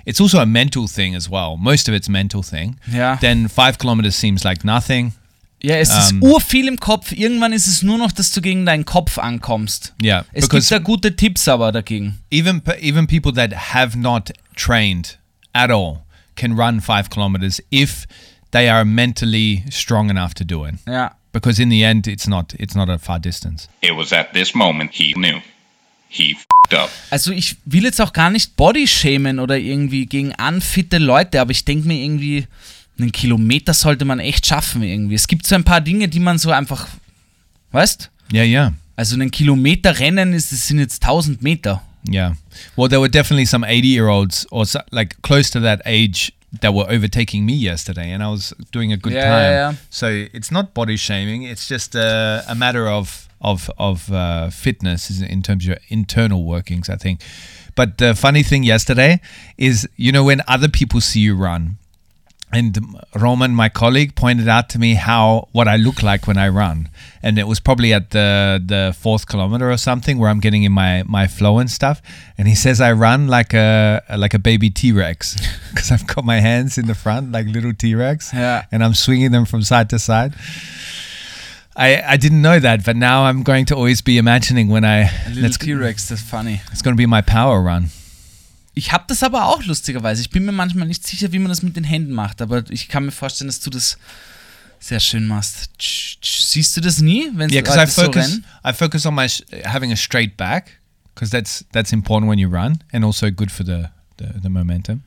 [0.08, 1.56] it's also a mental thing as well.
[1.58, 2.76] Most of it's mental thing.
[2.92, 3.16] Ja.
[3.16, 5.12] Then five kilometers seems like nothing.
[5.60, 7.10] Ja, es ist Ähm, urviel im Kopf.
[7.12, 9.92] Irgendwann ist es nur noch, dass du gegen deinen Kopf ankommst.
[10.02, 12.18] Yeah, Es gibt because da gute Tipps aber dagegen.
[12.30, 15.18] even even people that have not trained
[15.52, 16.04] at all
[16.36, 18.06] can run five kilometers if
[18.52, 20.76] they are mentally strong enough to do it.
[20.86, 21.10] Ja.
[21.32, 23.68] Because in the end, it's not it's not a far distance.
[23.82, 25.40] It was at this moment he knew.
[26.08, 26.36] He
[26.74, 26.90] up.
[27.10, 31.64] Also ich will jetzt auch gar nicht Bodyshamen oder irgendwie gegen unfitte Leute, aber ich
[31.64, 32.46] denke mir irgendwie,
[32.98, 35.14] einen Kilometer sollte man echt schaffen irgendwie.
[35.14, 36.88] Es gibt so ein paar Dinge, die man so einfach,
[37.72, 38.10] weißt?
[38.32, 41.82] Yeah, yeah, Also einen Kilometer rennen ist, das sind jetzt 1000 Meter.
[42.10, 42.34] yeah.
[42.76, 46.88] Well, there were definitely some eighty-year-olds or so, like close to that age that were
[46.88, 49.42] overtaking me yesterday, and I was doing a good Yeah, time.
[49.42, 49.74] yeah, yeah.
[49.90, 55.20] So it's not body shaming; it's just a, a matter of of of uh, fitness
[55.20, 57.20] in terms of your internal workings, I think.
[57.74, 59.20] But the funny thing yesterday
[59.56, 61.76] is, you know, when other people see you run,
[62.50, 62.78] and
[63.14, 66.88] Roman, my colleague, pointed out to me how what I look like when I run,
[67.22, 70.72] and it was probably at the the fourth kilometer or something where I'm getting in
[70.72, 72.00] my my flow and stuff.
[72.38, 75.36] And he says I run like a like a baby T Rex
[75.70, 78.64] because I've got my hands in the front like little T Rex, Yeah.
[78.72, 80.32] and I'm swinging them from side to side.
[81.78, 85.10] I, I didn't know that, but now I'm going to always be imagining when I
[85.28, 86.60] Little that's, T-Rex, ist funny.
[86.72, 87.90] it's going to be my power run.
[88.74, 90.20] Ich habe das aber auch lustigerweise.
[90.20, 92.88] Ich bin mir manchmal nicht sicher, wie man das mit den Händen macht, aber ich
[92.88, 93.96] kann mir vorstellen, dass du das
[94.80, 95.70] sehr schön machst.
[96.22, 98.24] Siehst du das nie, wenn Yeah, because I Leute so focus.
[98.28, 98.44] rennen?
[98.64, 99.28] I focus on my
[99.64, 100.78] having a straight back
[101.14, 105.02] because that's that's important when you run and also good for the the, the momentum.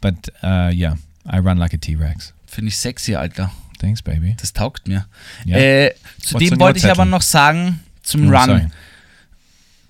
[0.00, 0.94] But uh, yeah,
[1.26, 2.32] I run like a T Rex.
[2.46, 3.50] Finde ich sexy, Alter.
[3.78, 4.36] Thanks, baby.
[4.40, 5.06] Das taugt mir.
[5.44, 5.56] Ja.
[5.56, 8.44] Äh, zudem wollte ich aber noch sagen, zum Run.
[8.46, 8.66] sorry.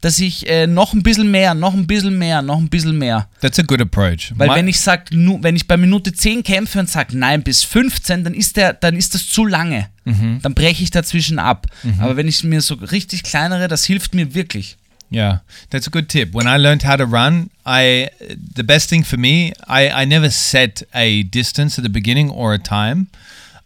[0.01, 3.27] dass ich äh, noch ein bisschen mehr, noch ein bisschen mehr, noch ein bisschen mehr.
[3.41, 4.31] That's a good approach.
[4.35, 7.43] Weil My- wenn ich sag, nu, wenn ich bei Minute 10 kämpfe und sage, nein,
[7.43, 9.87] bis 15, dann ist, der, dann ist das zu lange.
[10.05, 11.65] Dann breche ich dazwischen ab.
[11.99, 14.77] Aber wenn ich mir so richtig kleinere, das hilft mir wirklich.
[15.11, 16.33] Yeah, that's a good tip.
[16.33, 18.09] When I learned how to run, I
[18.55, 22.53] the best thing for me, I, I never set a distance at the beginning or
[22.53, 23.07] a time.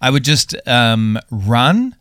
[0.02, 1.96] I would just um, run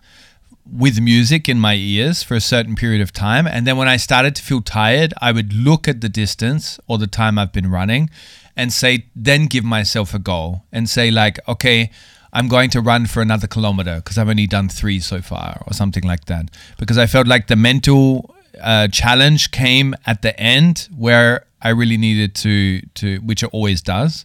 [0.70, 3.96] with music in my ears for a certain period of time, and then when I
[3.96, 7.70] started to feel tired, I would look at the distance or the time I've been
[7.70, 8.10] running,
[8.56, 11.90] and say, then give myself a goal and say like, okay.
[12.30, 15.72] I'm going to run for another kilometer because I've only done three so far, or
[15.72, 16.50] something like that.
[16.78, 21.96] Because I felt like the mental uh, challenge came at the end where I really
[21.96, 24.24] needed to to which it always does.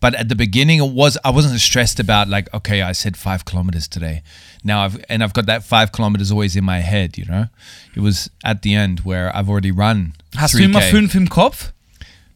[0.00, 3.44] But at the beginning it was I wasn't stressed about like okay I said five
[3.44, 4.22] kilometers today.
[4.64, 7.18] Now I've and I've got that five kilometers always in my head.
[7.18, 7.46] You know,
[7.94, 10.14] it was at the end where I've already run.
[10.34, 10.64] Hast du 3K.
[10.64, 11.72] immer fünf im Kopf?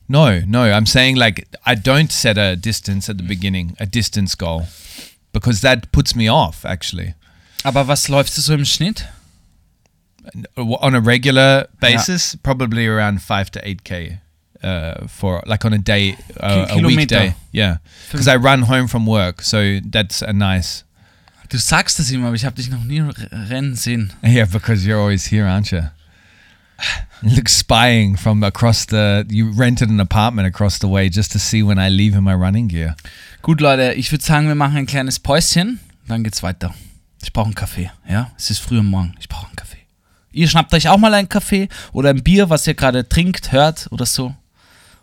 [0.09, 0.63] No, no.
[0.73, 4.67] I'm saying like I don't set a distance at the beginning, a distance goal,
[5.33, 7.15] because that puts me off actually.
[7.65, 9.05] Aber was läufst du so im Schnitt?
[10.57, 14.19] on a regular basis, probably around five to eight k
[14.63, 17.35] uh, for like on a day, uh, a weekday.
[17.53, 17.77] Yeah,
[18.11, 20.85] because I run home from work, so that's a nice.
[21.49, 24.13] Du sagst das immer, aber ich habe dich noch nie rennen sehen.
[24.23, 25.83] Yeah, because you're always here, aren't you?
[27.23, 29.25] Look, spying from across the.
[29.31, 32.35] You rented an apartment across the way just to see when I leave in my
[32.35, 32.97] running gear.
[33.43, 36.75] Gut, Leute, ich würde sagen, wir machen ein kleines Päuschen, dann geht's weiter.
[37.23, 38.31] Ich brauche einen Kaffee, ja?
[38.37, 39.79] Es ist früh am Morgen, ich brauche einen Kaffee.
[40.33, 43.89] Ihr schnappt euch auch mal einen Kaffee oder ein Bier, was ihr gerade trinkt, hört
[43.91, 44.35] oder so.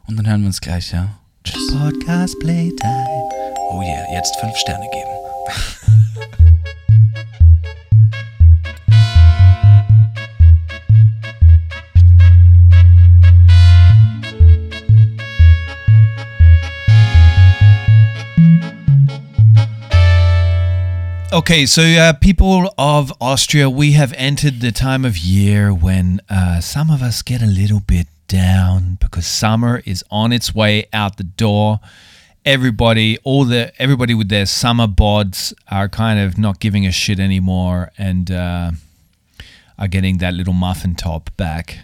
[0.06, 1.15] Und dann hören wir uns gleich, ja?
[1.43, 1.71] Tschüss.
[1.71, 3.29] Podcast Playtime.
[3.71, 5.10] Oh yeah, jetzt fünf Sterne geben.
[21.34, 26.62] Okay, so uh, people of Austria, we have entered the time of year when uh,
[26.62, 31.17] some of us get a little bit down because summer is on its way out
[31.17, 31.80] the door.
[32.46, 37.19] Everybody, all the everybody with their summer bods are kind of not giving a shit
[37.19, 38.72] anymore and uh,
[39.80, 41.80] are getting that little muffin top back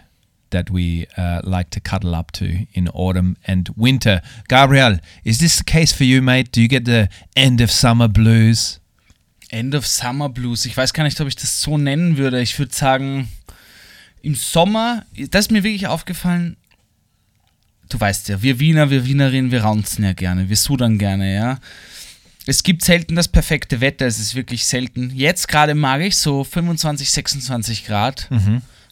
[0.52, 4.22] that we uh, like to cuddle up to in autumn and winter.
[4.48, 6.52] Gabriel, is this the case for you, mate?
[6.52, 8.80] Do you get the end of summer blues?
[9.50, 10.66] End of Summer Blues.
[10.66, 12.42] Ich weiß gar nicht, ob ich das so nennen würde.
[12.42, 13.28] Ich würde sagen,
[14.22, 16.56] im Sommer, das ist mir wirklich aufgefallen.
[17.90, 21.60] Du weißt ja, wir Wiener, wir Wienerinnen, wir raunzen ja gerne, wir sudern gerne, ja.
[22.46, 25.12] Es gibt selten das perfekte Wetter, es ist wirklich selten.
[25.16, 28.28] Jetzt gerade mag ich so 25, 26 Grad.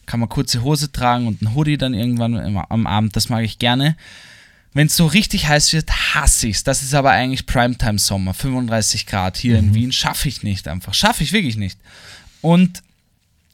[0.06, 2.36] Kann man kurze Hose tragen und ein Hoodie dann irgendwann
[2.70, 3.96] am Abend, das mag ich gerne.
[4.78, 6.63] Wenn es so richtig heiß wird, hasse ich's.
[6.63, 9.92] Das ist aber eigentlich Primetime-Sommer, 35 Grad hier in Wien.
[9.92, 10.94] Schaffe ich nicht einfach.
[10.94, 11.80] Schaffe ich wirklich nicht.
[12.42, 12.84] Und,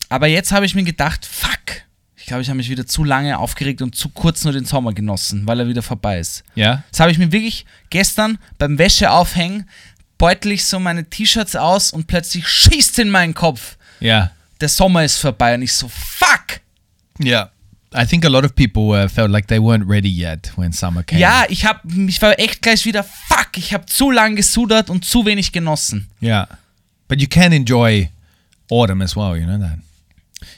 [0.10, 1.84] aber jetzt habe ich mir gedacht, fuck.
[2.18, 4.92] Ich glaube, ich habe mich wieder zu lange aufgeregt und zu kurz nur den Sommer
[4.92, 6.44] genossen, weil er wieder vorbei ist.
[6.58, 6.84] Yeah.
[6.92, 9.70] Das habe ich mir wirklich gestern beim Wäscheaufhängen
[10.18, 13.78] beutel ich so meine T-Shirts aus und plötzlich schießt in meinen Kopf.
[14.02, 14.32] Yeah.
[14.60, 16.60] Der Sommer ist vorbei und ich so, fuck.
[17.24, 17.50] Yeah.
[17.96, 21.04] I think a lot of people uh, felt like they weren't ready yet when summer
[21.04, 21.20] came.
[21.20, 25.06] Ja, ich hab, ich war echt gleich wieder, fuck, ich habe zu lang gesudert und
[25.06, 26.10] zu wenig genossen.
[26.22, 26.48] Yeah.
[27.08, 28.10] But you can enjoy
[28.70, 29.78] autumn as well, you know that.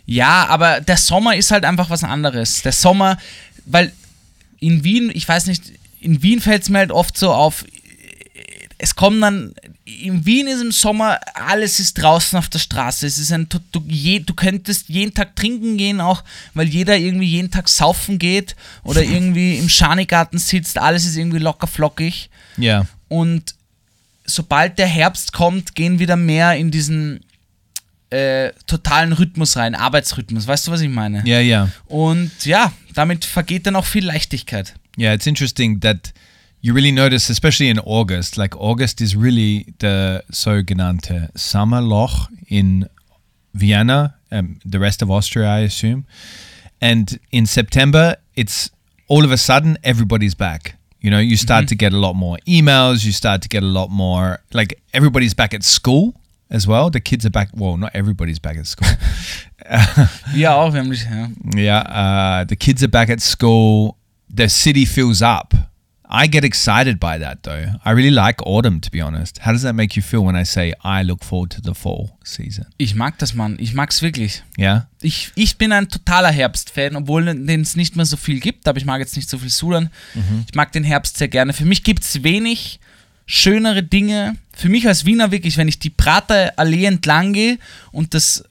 [0.06, 2.62] Ja, aber der Sommer ist halt einfach was anderes.
[2.62, 3.18] Der Sommer,
[3.66, 3.92] weil
[4.60, 7.66] in Wien, ich weiß nicht, in Wien fällt es mir halt oft so auf,
[8.78, 9.56] es kommen dann
[9.86, 13.06] in Wien ist im Sommer, alles ist draußen auf der Straße.
[13.06, 16.24] Es ist ein, du, du, je, du könntest jeden Tag trinken gehen, auch
[16.56, 20.80] weil jeder irgendwie jeden Tag saufen geht oder irgendwie im Schanigarten sitzt.
[20.80, 22.30] Alles ist irgendwie locker flockig.
[22.58, 22.88] Yeah.
[23.10, 23.54] Und
[24.26, 27.20] sobald der Herbst kommt, gehen wieder mehr in diesen
[28.10, 30.48] äh, totalen Rhythmus rein, Arbeitsrhythmus.
[30.48, 31.24] Weißt du, was ich meine?
[31.28, 31.72] Yeah, yeah.
[31.86, 34.74] Und ja, damit vergeht dann auch viel Leichtigkeit.
[34.98, 36.12] Yeah, it's interesting that
[36.66, 42.90] you really notice, especially in August, like August is really the sogenannte Sommerloch in
[43.54, 46.08] Vienna, um, the rest of Austria, I assume.
[46.82, 48.72] And in September, it's
[49.08, 50.76] all of a sudden everybody's back.
[51.02, 53.68] You know, you start to get a lot more emails, you start to get a
[53.68, 56.16] lot more, like everybody's back at school
[56.50, 56.90] as well.
[56.90, 58.90] The kids are back, well, not everybody's back at school.
[60.34, 61.06] yeah, wir haben dich.
[61.56, 63.98] Yeah, uh, the kids are back at school.
[64.34, 65.54] The city fills up.
[66.10, 67.66] I get excited by that though.
[67.84, 69.40] I really like autumn, to be honest.
[69.46, 72.18] How does that make you feel when I say I look forward to the fall
[72.24, 72.66] season?
[72.78, 73.58] Ich mag das, Mann.
[73.60, 74.44] Ich mag's wirklich.
[74.58, 78.68] Yeah, Ich, ich bin ein totaler Herbstfan, obwohl den es nicht mehr so viel gibt,
[78.68, 79.90] aber ich mag jetzt nicht so viel Sudan.
[80.48, 81.54] Ich mag den Herbst sehr gerne.
[81.54, 82.80] Für mich gibt es wenig
[83.26, 84.36] schönere Dinge.
[84.54, 87.58] Für mich als Wiener wirklich, wenn ich die Prater Allee entlang gehe
[87.92, 88.44] und das,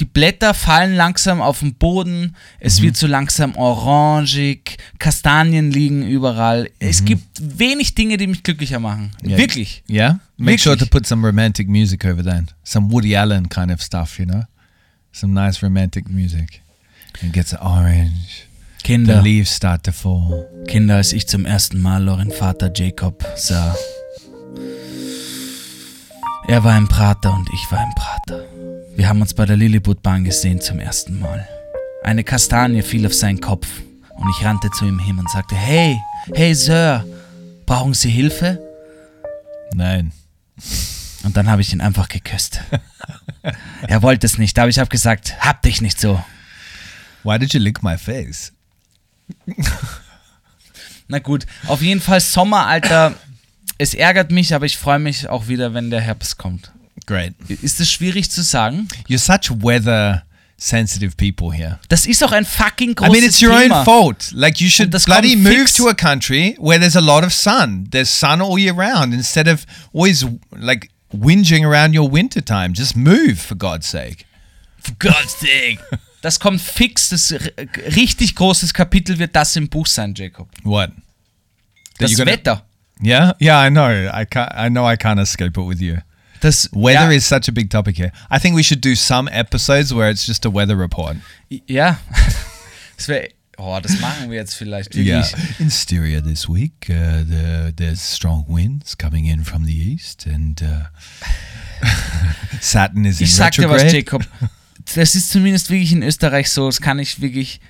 [0.00, 6.70] die Blätter fallen langsam auf den Boden, es wird so langsam orangig, Kastanien liegen überall.
[6.78, 9.12] Es gibt wenig Dinge, die mich glücklicher machen.
[9.22, 9.38] Yeah.
[9.38, 9.82] Wirklich.
[9.88, 10.20] yeah.
[10.38, 10.90] Make sure to Wirklich.
[10.90, 14.44] put some romantic music over then, some Woody Allen kind of stuff, you know,
[15.12, 16.62] some nice romantic music.
[17.22, 18.46] It gets orange.
[18.78, 20.46] The Kinder, leaves start to fall.
[20.66, 23.76] Kinder, als ich zum ersten Mal euren Vater Jacob sah.
[26.48, 28.59] Er war ein Prater und ich war ein Prater.
[29.00, 31.48] Wir haben uns bei der Lilliputbahn gesehen zum ersten Mal.
[32.04, 33.66] Eine Kastanie fiel auf seinen Kopf
[34.10, 35.98] und ich rannte zu ihm hin und sagte, hey,
[36.34, 37.06] hey Sir,
[37.64, 38.60] brauchen Sie Hilfe?
[39.72, 40.12] Nein.
[41.22, 42.60] Und dann habe ich ihn einfach geküsst.
[43.88, 46.22] er wollte es nicht, aber ich habe gesagt, hab dich nicht so.
[47.24, 48.52] Why did you lick my face?
[51.08, 53.14] Na gut, auf jeden Fall Sommer, Alter.
[53.78, 56.70] Es ärgert mich, aber ich freue mich auch wieder, wenn der Herbst kommt.
[57.10, 57.34] Great.
[57.48, 58.86] Ist es schwierig zu sagen?
[59.08, 60.22] You're such weather
[60.56, 61.80] sensitive people here.
[61.88, 63.80] Das ist auch ein fucking I großes mean, it's your Thema.
[63.80, 64.30] own fault.
[64.32, 67.88] Like you should das bloody move to a country where there's a lot of sun.
[67.90, 70.24] There's sun all year round instead of always
[70.56, 72.74] like whinging around your winter time.
[72.74, 74.24] Just move for God's sake.
[74.78, 75.80] For God's sake.
[76.22, 77.08] Das kommt fix.
[77.08, 77.34] Das
[77.96, 80.50] richtig großes Kapitel wird das im Buch sein, Jacob.
[80.64, 80.90] What?
[81.98, 82.62] That Das Wetter.
[83.02, 83.88] Yeah, yeah, I know.
[83.88, 84.52] I can't.
[84.54, 85.96] I know I can't escape it with you.
[86.40, 88.12] Das Weather ja, is such a big topic here.
[88.30, 91.16] I think we should do some episodes where it's just a weather report.
[91.66, 91.98] Ja.
[92.96, 93.28] Das wär,
[93.58, 95.06] oh, das machen wir jetzt vielleicht wirklich.
[95.06, 95.28] Yeah.
[95.58, 100.62] In Styria this week, uh, the, there's strong winds coming in from the east, and
[100.62, 100.84] uh,
[102.60, 103.96] Saturn is in Ich sag dir was, retrograde.
[103.96, 104.26] Jacob.
[104.94, 106.66] Das ist zumindest wirklich in Österreich so.
[106.66, 107.60] Das kann ich wirklich.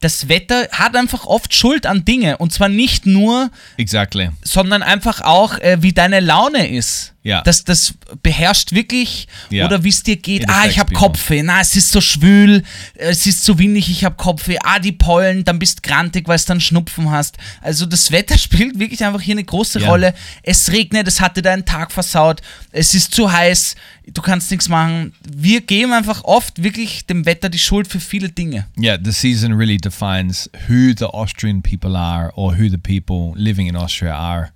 [0.00, 2.36] Das Wetter hat einfach oft Schuld an Dinge.
[2.36, 4.30] Und zwar nicht nur, Exactly.
[4.42, 7.14] sondern einfach auch, äh, wie deine Laune ist.
[7.28, 7.42] Ja.
[7.42, 9.28] Das, das beherrscht wirklich.
[9.50, 9.66] Ja.
[9.66, 10.48] Oder wie es dir geht.
[10.48, 10.94] Ah, ich habe.
[10.94, 11.42] Kopfweh.
[11.42, 12.62] Na, es ist so schwül.
[12.94, 13.90] Es ist so windig.
[13.90, 14.56] Ich habe Kopfweh.
[14.64, 15.44] Ah, die Pollen.
[15.44, 17.36] Dann bist grantig, weil es dann Schnupfen hast.
[17.60, 19.88] Also das Wetter spielt wirklich einfach hier eine große Ja.
[19.88, 20.14] Rolle.
[20.42, 21.06] Es regnet.
[21.06, 22.40] Es hatte deinen Tag versaut.
[22.72, 23.74] Es ist zu heiß.
[24.14, 25.12] Du kannst nichts machen.
[25.30, 28.66] Wir geben einfach oft wirklich dem Wetter die Schuld für viele Dinge.
[28.80, 33.66] Yeah, the season really defines who the Austrian people are or who the people living
[33.66, 34.48] in Austria are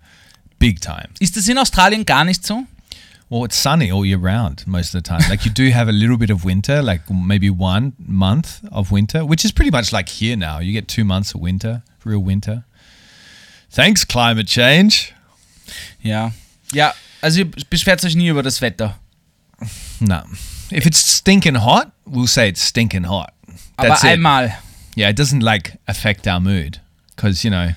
[0.62, 1.08] big time.
[1.18, 2.64] Ist das in Australien gar nicht so?
[3.28, 5.22] Well, it's sunny all year round most of the time.
[5.28, 9.24] Like you do have a little bit of winter, like maybe one month of winter,
[9.24, 10.60] which is pretty much like here now.
[10.60, 12.64] You get two months of winter, real winter.
[13.70, 15.14] Thanks, climate change.
[16.02, 16.32] Ja.
[16.72, 18.98] Ja, also ihr beschwert euch nie über das Wetter.
[20.00, 20.22] No.
[20.70, 23.32] If it's stinking hot, we'll say it's stinking hot.
[23.76, 24.10] Aber That's it.
[24.10, 24.52] einmal.
[24.94, 26.80] Yeah, it doesn't like affect our mood
[27.16, 27.70] because, you know,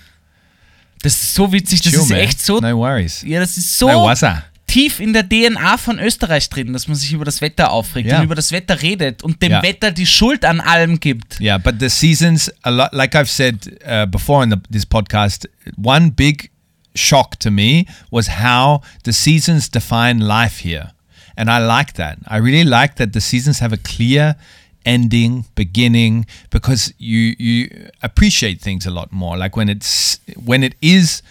[1.05, 2.19] Das ist so witzig, das chill, ist man.
[2.19, 2.59] echt so.
[2.59, 3.21] No worries.
[3.21, 4.13] Ja, das ist so No
[4.67, 8.17] tief in der DNA von Österreich drin, dass man sich über das Wetter aufregt Ja.
[8.17, 9.63] und über das Wetter redet und dem Ja.
[9.63, 11.39] Wetter die Schuld an allem gibt.
[11.39, 15.47] Yeah, but the seasons, a lot, like I've said uh, before in the, this podcast,
[15.77, 16.49] one big
[16.95, 20.91] shock to me was how the seasons define life here.
[21.37, 22.17] And I like that.
[22.27, 24.35] I really like that the seasons have a clear
[24.85, 29.37] ending, beginning, because you you appreciate things a lot more.
[29.37, 31.21] Like when it's when it is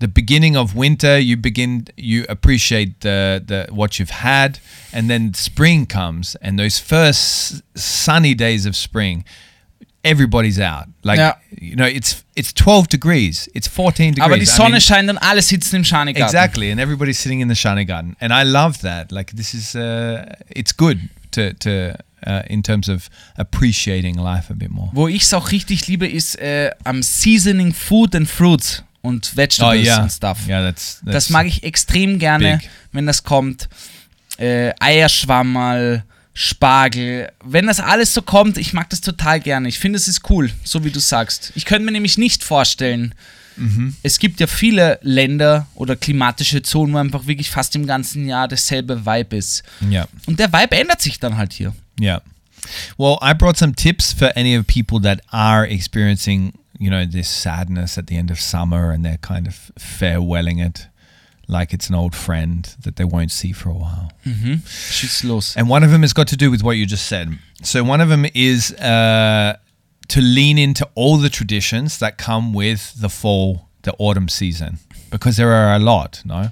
[0.00, 4.60] the beginning of winter, you begin you appreciate the the what you've had,
[4.92, 9.24] and then spring comes, and those first sunny days of spring
[10.04, 10.86] everybody's out.
[11.02, 11.34] Like Ja.
[11.60, 14.24] you know, it's it's 12 degrees, it's 14 degrees.
[14.24, 16.24] Aber die I Sonne mean, scheint und alle sitzen im Schanigarten.
[16.24, 19.10] exactly, and everybody's sitting in the Shani Garden, and I love that.
[19.12, 20.98] Like this is uh, it's good
[21.32, 21.94] to to
[22.26, 24.90] uh, in terms of appreciating life a bit more.
[24.92, 29.36] Wo ich es auch richtig liebe, ist äh, am Seasoning Food and Fruits und Oh
[29.36, 30.38] Vegetables yeah, und Stuff.
[30.48, 32.70] yeah, that's, that's das mag ich extrem gerne, big.
[32.92, 33.68] wenn das kommt.
[34.38, 36.04] Äh, Eierschwammerl,
[36.34, 37.30] Spargel.
[37.44, 39.68] Wenn das alles so kommt, ich mag das total gerne.
[39.68, 41.52] Ich finde, es ist cool, so wie du sagst.
[41.56, 43.14] Ich könnte mir nämlich nicht vorstellen,
[43.56, 43.96] Mhm.
[44.04, 48.46] es gibt ja viele Länder oder klimatische Zonen, wo einfach wirklich fast im ganzen Jahr
[48.46, 49.64] dasselbe Vibe ist.
[49.82, 50.06] Yeah.
[50.26, 51.72] Und der Vibe ändert sich dann halt hier.
[51.98, 52.20] Yeah.
[52.96, 57.28] Well, I brought some tips for any of people that are experiencing, you know, this
[57.28, 60.86] sadness at the end of summer and they're kind of farewelling it
[61.50, 64.12] like it's an old friend that they won't see for a while.
[65.24, 65.56] Los.
[65.56, 67.38] And one of them has got to do with what you just said.
[67.62, 69.56] So one of them is uh,
[70.08, 74.78] to lean into all the traditions that come with the fall, the autumn season,
[75.10, 76.22] because there are a lot.
[76.26, 76.50] No,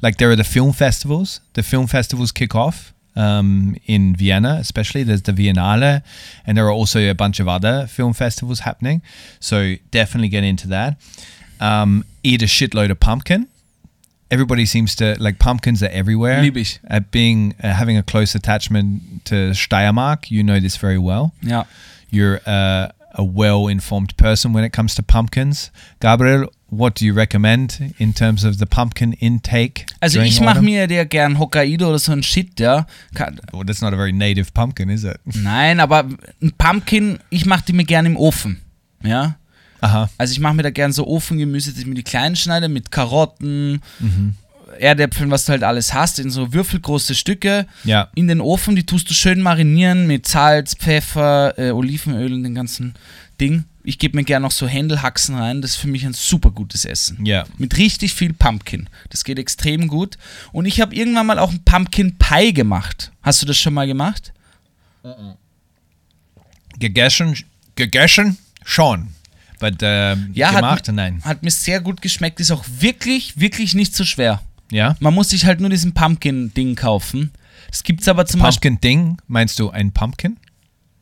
[0.00, 1.40] like there are the film festivals.
[1.54, 5.02] The film festivals kick off um, in Vienna, especially.
[5.02, 6.02] There's the Biennale,
[6.46, 9.02] and there are also a bunch of other film festivals happening.
[9.40, 11.00] So definitely get into that.
[11.60, 13.48] Um, eat a shitload of pumpkin.
[14.30, 16.38] Everybody seems to like pumpkins are everywhere.
[16.88, 21.34] At being uh, having a close attachment to Steiermark, you know this very well.
[21.42, 21.64] Ja.
[22.08, 25.70] You're uh, a well-informed person when it comes to pumpkins.
[26.00, 29.86] Gabriel, what do you recommend in terms of the pumpkin intake?
[30.00, 32.86] Also ich mache mir ja gern Hokkaido oder so ein Shit, ja.
[33.52, 35.18] Well, that's not a very native pumpkin, is it?
[35.34, 36.08] Nein, aber
[36.40, 38.62] ein Pumpkin, ich mache die mir gern im Ofen.
[39.04, 39.36] Ja.
[39.82, 40.08] Aha.
[40.16, 42.90] Also ich mache mir da gern so Ofengemüse, dass ich mir die kleinen schneide mit
[42.90, 43.82] Karotten,
[44.78, 47.66] Erdäpfeln, was du halt alles hast, in so würfelgroße Stücke.
[47.84, 48.08] Ja.
[48.14, 52.54] In den Ofen, die tust du schön marinieren mit Salz, Pfeffer, äh, Olivenöl und den
[52.54, 52.94] ganzen
[53.40, 53.64] Ding.
[53.84, 56.84] Ich gebe mir gern noch so Händelhaxen rein, das ist für mich ein super gutes
[56.84, 57.24] Essen.
[57.26, 57.44] Ja.
[57.58, 58.88] Mit richtig viel Pumpkin.
[59.10, 60.18] Das geht extrem gut.
[60.52, 63.10] Und ich habe irgendwann mal auch ein Pumpkin Pie gemacht.
[63.22, 64.32] Hast du das schon mal gemacht?
[66.78, 67.36] Gegessen,
[67.74, 69.08] gegessen schon.
[69.58, 71.20] But um, Ja, gemacht, hat, nein.
[71.24, 72.40] hat mir sehr gut geschmeckt.
[72.40, 74.42] Ist auch wirklich, wirklich nicht so schwer.
[74.70, 74.96] Ja.
[75.00, 77.30] Man muss sich halt nur diesen Pumpkin-Ding kaufen.
[77.70, 78.70] Das gibt's aber zum Beispiel.
[78.72, 80.36] Pumpkin Ding, meinst du ein Pumpkin?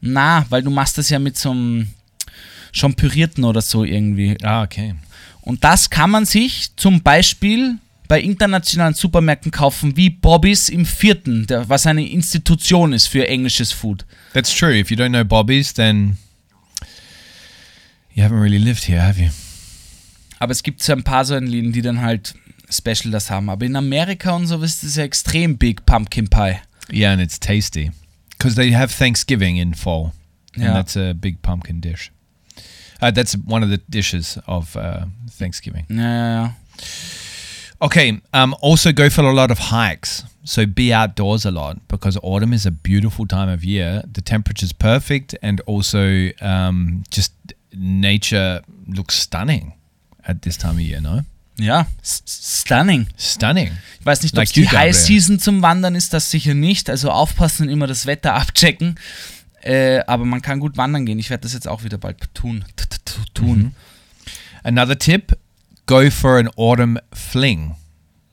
[0.01, 1.89] Na, weil du machst das ja mit so einem
[2.73, 4.37] schon pürierten oder so irgendwie.
[4.43, 4.95] Ah, okay.
[5.43, 7.77] Und das kann man sich zum Beispiel
[8.09, 13.73] bei internationalen Supermärkten kaufen, wie Bobbys im vierten, der, was eine Institution ist für englisches
[13.73, 14.05] Food.
[14.35, 14.77] That's true.
[14.79, 16.19] If you don't know Bobby's, then
[18.15, 19.31] you haven't really lived here, have you?
[20.39, 22.35] Aber es gibt so ein paar so ein Läden, die dann halt
[22.71, 23.51] Special das haben.
[23.51, 26.57] Aber in Amerika und so ist das ja extrem big Pumpkin Pie.
[26.93, 27.91] Yeah, and it's tasty
[28.31, 30.13] because they have Thanksgiving in fall,
[30.55, 30.75] and Yeah.
[30.75, 32.11] that's a big pumpkin dish.
[33.01, 35.07] Uh, that's one of the dishes of uh,
[35.39, 35.87] Thanksgiving.
[35.89, 36.53] Ja.
[37.81, 38.21] Okay.
[38.33, 40.25] Um, also, go for a lot of hikes.
[40.45, 44.03] So be outdoors a lot because autumn is a beautiful time of year.
[44.11, 47.33] The temperature's perfect, and also um, just
[47.75, 49.75] nature looks stunning
[50.27, 51.01] at this time of year.
[51.01, 51.21] No,
[51.59, 53.07] Ja, stunning.
[53.19, 53.71] stunning.
[54.01, 54.67] Ich weiß nicht, ob Like es die.
[54.69, 56.89] High Season zum Wandern ist, das sicher nicht.
[56.89, 58.97] Also aufpassen und immer das Wetter abchecken.
[59.63, 61.19] Äh, aber man kann gut wandern gehen.
[61.19, 62.65] Ich werde das jetzt auch wieder bald tun.
[62.77, 63.75] T- t- t- tun.
[64.63, 65.39] Another tip:
[65.87, 67.75] go for an autumn fling.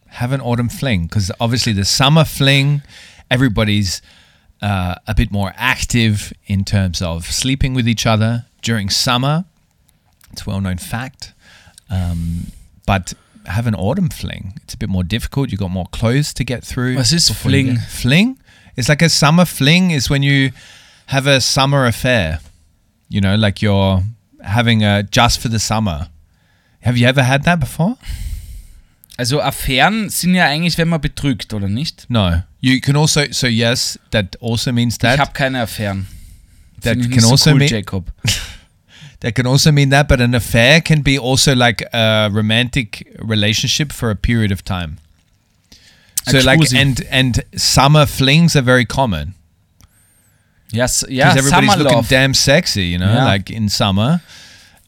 [0.08, 2.82] Have an autumn fling because obviously the summer fling,
[3.30, 4.02] everybody's
[4.62, 9.46] uh, a bit more active in terms of sleeping with each other during summer.
[10.32, 11.34] It's a well-known fact.
[11.90, 12.52] Um,
[12.86, 13.14] but
[13.46, 14.54] have an autumn fling.
[14.64, 15.52] It's a bit more difficult.
[15.52, 16.96] You've got more clothes to get through.
[16.96, 17.78] Before you fling?
[17.78, 18.40] Fling?
[18.76, 20.52] It's like a summer fling is when you
[21.08, 22.40] have a summer affair.
[23.10, 24.04] You know, like you're
[24.44, 26.08] having a just for the summer.
[26.82, 27.98] Have you ever had that before?
[29.18, 32.06] Also Affären sind ja eigentlich, wenn man betrügt, oder nicht?
[32.10, 32.44] No.
[32.62, 36.08] You can also so yes, that also means ich that habe keine Affären.
[36.82, 38.12] that can so also cool, mean Jacob.
[39.22, 43.92] that can also mean that, but an affair can be also like a romantic relationship
[43.92, 44.98] for a period of time.
[46.28, 49.34] So like and and summer flings are very common
[50.72, 52.08] Ja, s- ja because everybody's Summer looking Love.
[52.10, 53.34] damn sexy, you know, Yeah.
[53.34, 54.20] like in summer.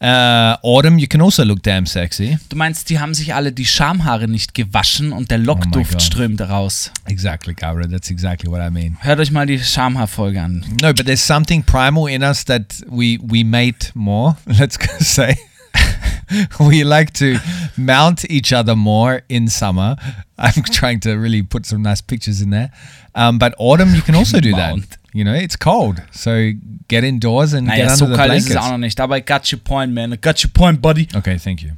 [0.02, 2.38] Uh, autumn, you can also look damn sexy.
[2.48, 6.02] Du meinst, die haben sich alle die Schamhaare nicht gewaschen und der Lockduft God.
[6.02, 6.90] strömt raus.
[7.06, 7.90] Exactly, Gabriel.
[7.90, 8.98] That's exactly what I mean.
[9.02, 10.64] Hört euch mal die Schamhaarfolge an.
[10.82, 14.38] No, but there's something primal in us that we we mate more.
[14.46, 15.36] Let's say
[16.60, 17.38] we like to
[17.76, 19.98] mount each other more in summer.
[20.38, 22.72] I'm trying to really put some nice pictures in there.
[23.16, 24.78] Um, but autumn, you can also do that.
[25.14, 26.02] You know, it's cold.
[26.12, 26.52] So
[26.88, 29.00] get indoors and Naja, get so under the kalt ist es auch noch nicht.
[29.00, 30.14] Aber I got your point, man.
[30.14, 31.08] I got your point, buddy.
[31.16, 31.72] Okay, thank you.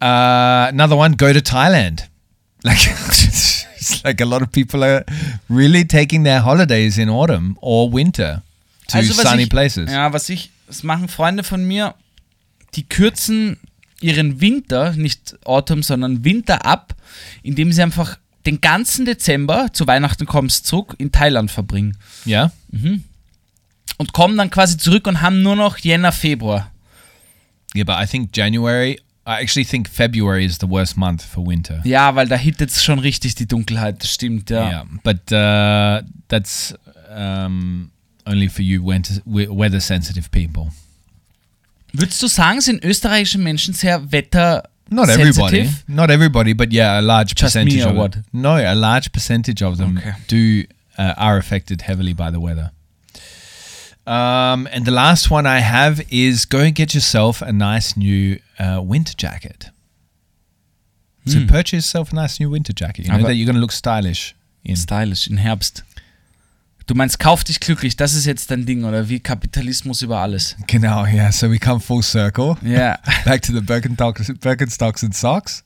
[0.00, 2.08] Uh, another one, go to Thailand.
[2.64, 5.04] Like it's like a lot of people are
[5.48, 8.42] really taking their holidays in autumn or winter
[8.88, 9.88] to Also, sunny ich, places.
[9.90, 11.94] Ja, was ich, das machen Freunde von mir,
[12.74, 13.58] die kürzen
[14.00, 16.94] ihren Winter, nicht Autumn, sondern Winter ab,
[17.42, 18.18] indem sie einfach
[18.48, 21.98] den ganzen Dezember, zu Weihnachten kommst zurück, in Thailand verbringen.
[22.26, 22.50] Yeah.
[23.98, 26.70] Und kommen dann quasi zurück und haben nur noch Jänner, Februar.
[27.74, 29.00] Yeah, but I think January.
[29.26, 31.82] I actually think February is the worst month for winter.
[31.84, 34.68] Ja, weil da hittet es schon richtig die Dunkelheit, das stimmt, ja.
[34.70, 36.74] Yeah, but uh, that's
[37.14, 37.90] um,
[38.24, 40.72] only for you weather sensitive people.
[41.92, 45.84] Würdest du sagen, sind österreichische Menschen sehr wetter Not everybody, sensitive?
[45.88, 48.12] not everybody, but yeah, a large Just me percentage or of what?
[48.12, 50.12] Them, no, a large percentage of them Okay.
[50.28, 50.64] do
[50.96, 52.70] uh, are affected heavily by the weather.
[54.06, 58.38] Um, and the last one I have is go and get yourself a nice new
[58.58, 59.68] uh, winter jacket.
[61.26, 63.04] So purchase yourself a nice new winter jacket.
[63.04, 63.24] You know Hmm.
[63.24, 64.34] That you're going to look stylish
[64.64, 64.76] in.
[64.76, 65.82] Stylish, im Herbst.
[66.88, 70.56] Du meinst, kauf dich glücklich, das ist jetzt dein Ding, oder wie Kapitalismus über alles.
[70.66, 71.30] Genau, yeah.
[71.30, 72.56] So we come full circle.
[72.62, 72.98] Ja.
[73.26, 75.62] Back to the Birkenstocks, Birkenstocks and socks.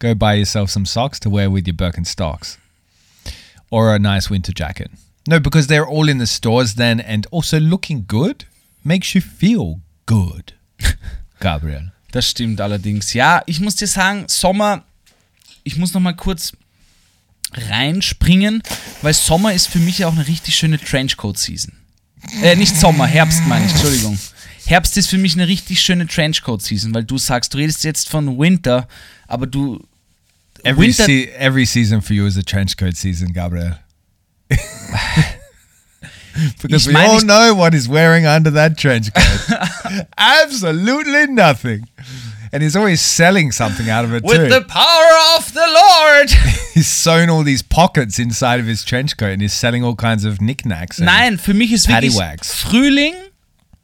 [0.00, 2.58] Go buy yourself some socks to wear with your Birkenstocks,
[3.70, 4.90] or a nice winter jacket.
[5.28, 8.46] No, because they're all in the stores then, and also looking good
[8.82, 10.54] makes you feel good.
[11.38, 11.92] Gabriel.
[12.10, 13.14] Das stimmt allerdings.
[13.14, 14.82] Ja, ich muss dir sagen, Sommer,
[15.62, 16.54] ich muss noch mal kurz
[17.68, 18.62] reinspringen,
[19.02, 21.72] weil Sommer ist für mich ja auch eine richtig schöne Trenchcoat-Season.
[22.42, 24.18] Äh, nicht Sommer, Herbst meine ich, Entschuldigung.
[24.66, 28.38] Herbst ist für mich eine richtig schöne Trenchcoat-Season, weil du sagst, du redest jetzt von
[28.38, 28.88] Winter,
[29.28, 29.80] aber du.
[30.64, 33.78] Every Winter, se- every season for you is a trench coat season, Gabriel.
[36.62, 40.06] because Ich we all know what he's wearing under that trench coat.
[40.18, 41.86] Absolutely nothing.
[42.52, 44.48] And he's always selling something out of it with too.
[44.48, 46.30] the power of the Lord!
[46.76, 50.24] He's sewn all these pockets inside of his trench coat and he's selling all kinds
[50.24, 50.98] of knickknacks.
[50.98, 52.14] Nein, für mich ist wirklich.
[52.42, 53.14] Frühling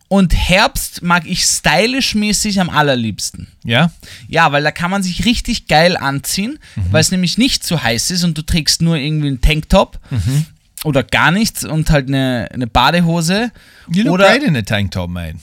[0.08, 3.48] und Herbst mag ich stylisch-mäßig am allerliebsten.
[3.64, 3.90] Yeah?
[4.28, 6.82] Ja, weil da kann man sich richtig geil anziehen, Mhm.
[6.92, 10.44] weil es nämlich nicht zu heiß ist und du trägst nur irgendwie einen Tanktop Mhm.
[10.84, 13.52] oder gar nichts und halt eine, eine Badehose.
[13.90, 15.38] You look oder great in a tank top, mate.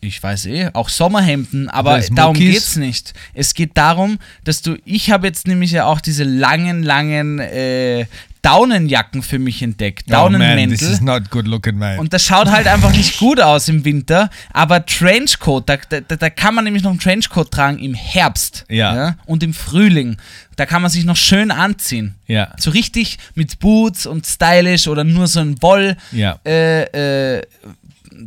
[0.00, 3.12] Ich weiß eh, auch Sommerhemden, aber darum geht's nicht.
[3.34, 8.06] Es geht darum, dass du, ich habe jetzt nämlich ja auch diese langen, langen äh,
[8.42, 10.04] Daunenjacken für mich entdeckt.
[10.08, 10.92] Oh man, this Daunenmäntel.
[10.92, 12.00] is not good looking, mate.
[12.00, 16.30] Und das schaut halt einfach nicht gut aus im Winter, aber Trenchcoat, da, da, da
[16.30, 19.16] kann man nämlich noch einen Trenchcoat tragen im Herbst Ja.
[19.26, 20.16] und im Frühling.
[20.56, 22.14] Da kann man sich noch schön anziehen.
[22.30, 22.54] yeah.
[22.58, 26.38] So richtig mit Boots und stylish oder nur so ein Woll Yeah.
[26.46, 27.42] äh, äh,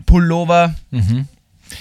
[0.06, 0.76] Pullover.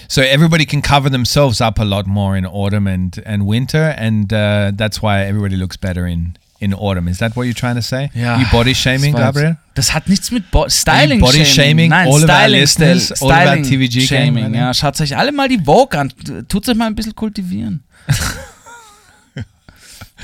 [0.08, 4.32] So everybody can cover themselves up a lot more in autumn and, and winter, and
[4.32, 7.08] uh, that's why everybody looks better in, in autumn.
[7.08, 8.10] Is that what you're trying to say?
[8.14, 9.56] You body shaming, das war jetzt- Gabriel?
[9.74, 13.32] Das hat nichts mit Bo Styling body shaming Nein, all of our Styling, listeners, Styling,
[13.32, 14.44] all about TVG Shaming.
[14.52, 16.12] gang, Ja, schaut euch alle mal die Vogue an.
[16.46, 17.82] Tut euch mal ein bisschen kultivieren.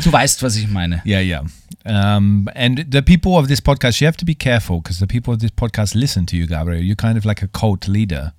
[0.05, 1.01] du weißt, was ich meine.
[1.05, 1.45] Yeah, yeah.
[1.85, 5.33] Um, and the people of this podcast, you have to be careful because the people
[5.33, 6.83] of this podcast listen to you, Gabriel.
[6.83, 8.33] You're kind of like a cult leader.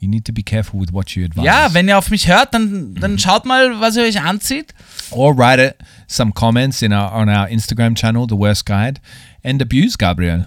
[0.00, 1.44] You need to be careful with what you advise.
[1.44, 4.72] Ja, wenn ihr auf mich hört, dann, dann schaut mal, was ihr euch anzieht.
[5.10, 5.74] or write it,
[6.06, 9.00] some comments in our on our Instagram channel, The Worst Guide,
[9.42, 10.46] and abuse Gabriel.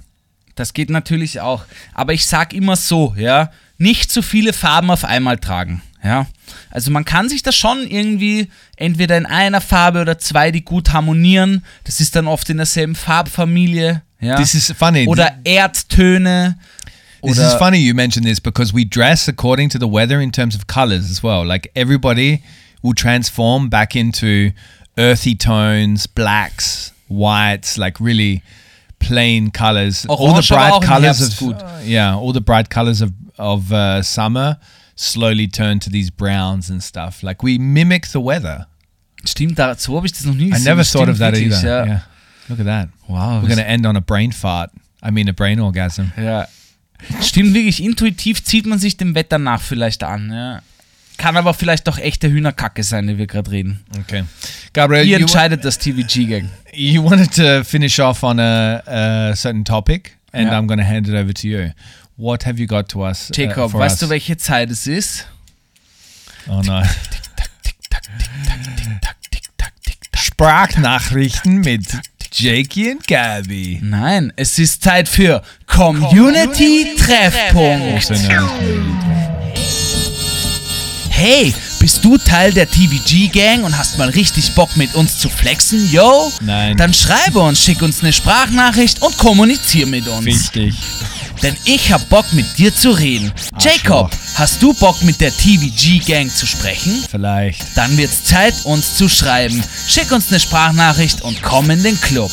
[0.55, 1.65] Das geht natürlich auch.
[1.93, 5.81] Aber ich sag immer so, ja, nicht zu viele Farben auf einmal tragen.
[6.03, 6.27] Ja,
[6.71, 10.93] also man kann sich das schon irgendwie entweder in einer Farbe oder zwei, die gut
[10.93, 11.63] harmonieren.
[11.83, 14.01] Das ist dann oft in derselben Farbfamilie.
[14.19, 14.35] Ja.
[14.35, 15.07] This is funny.
[15.07, 16.57] oder Erdtöne.
[17.23, 20.55] This is funny you mentioned this because we dress according to the weather in terms
[20.55, 21.45] of colors as well.
[21.45, 22.43] Like everybody
[22.81, 24.51] will transform back into
[24.97, 28.43] earthy tones, blacks, whites, like really
[28.99, 30.05] plain colors.
[30.07, 34.57] all the bright colors of uh, yeah, all the bright colors of of uh, summer
[34.95, 37.23] slowly turn to these browns and stuff.
[37.23, 38.67] Like we mimic the weather.
[39.25, 41.85] Stimmt, da, so habe ich das noch nie I never thought of that either.
[41.85, 41.99] Yeah.
[42.49, 42.89] Look at that.
[43.07, 43.41] Wow.
[43.41, 44.71] We're going to end on a brain fart.
[45.03, 46.11] I mean, a brain orgasm.
[46.17, 46.45] Ja.
[47.21, 50.31] Stimmt wirklich, intuitiv zieht man sich dem Wetter nach vielleicht an.
[50.31, 50.61] Ja.
[51.17, 53.81] Kann aber vielleicht doch echte Hühnerkacke sein, die wir gerade reden.
[53.99, 54.23] Okay.
[54.73, 56.49] Gabriel, Ihr entscheidet das TVG-Gang.
[56.73, 58.81] you wanted to finish off on a,
[59.29, 60.57] a certain topic, and Yeah.
[60.57, 61.71] I'm going to hand it over to you.
[62.17, 63.29] What have you got to us?
[63.29, 63.99] uh, Jacob, for weißt us?
[63.99, 65.27] du, welche Zeit es ist?
[66.47, 68.01] Oh Tick-Tack.
[70.15, 71.85] Sprachnachrichten mit
[72.33, 73.79] Jakey and Gabby.
[73.81, 77.83] Nein, es ist Zeit für Community Treffpunkt.
[77.83, 79.11] Also known as Community
[81.09, 85.29] Hey, bist du Teil der TVG Gang und hast mal richtig Bock mit uns zu
[85.29, 86.31] flexen, yo?
[86.41, 86.75] Nein.
[86.77, 90.25] Dann schreibe uns, schick uns eine Sprachnachricht und kommunizier mit uns.
[90.25, 90.73] Wichtig.
[91.43, 93.33] Denn ich hab Bock mit dir zu reden.
[93.59, 97.03] Jacob, hast du Bock mit der TVG Gang zu sprechen?
[97.09, 97.75] Vielleicht.
[97.75, 99.63] Dann wird's Zeit, uns zu schreiben.
[99.87, 102.31] Schick uns eine Sprachnachricht und komm in den Club.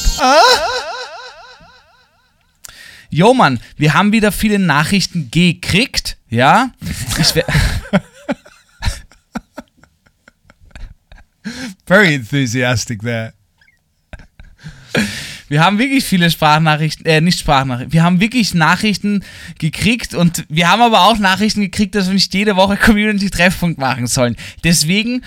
[3.11, 6.71] Jo Mann, wir haben wieder viele Nachrichten gekriegt, ja?
[7.19, 7.47] Ich wär,
[11.87, 13.33] Very enthusiastic there.
[15.49, 19.24] wir haben wirklich viele Sprachnachrichten, äh, nicht Sprachnachrichten, wir haben wirklich Nachrichten
[19.59, 24.07] gekriegt und wir haben aber auch Nachrichten gekriegt, dass wir nicht jede Woche Community-Treffpunkt machen
[24.07, 24.36] sollen.
[24.64, 25.22] Deswegen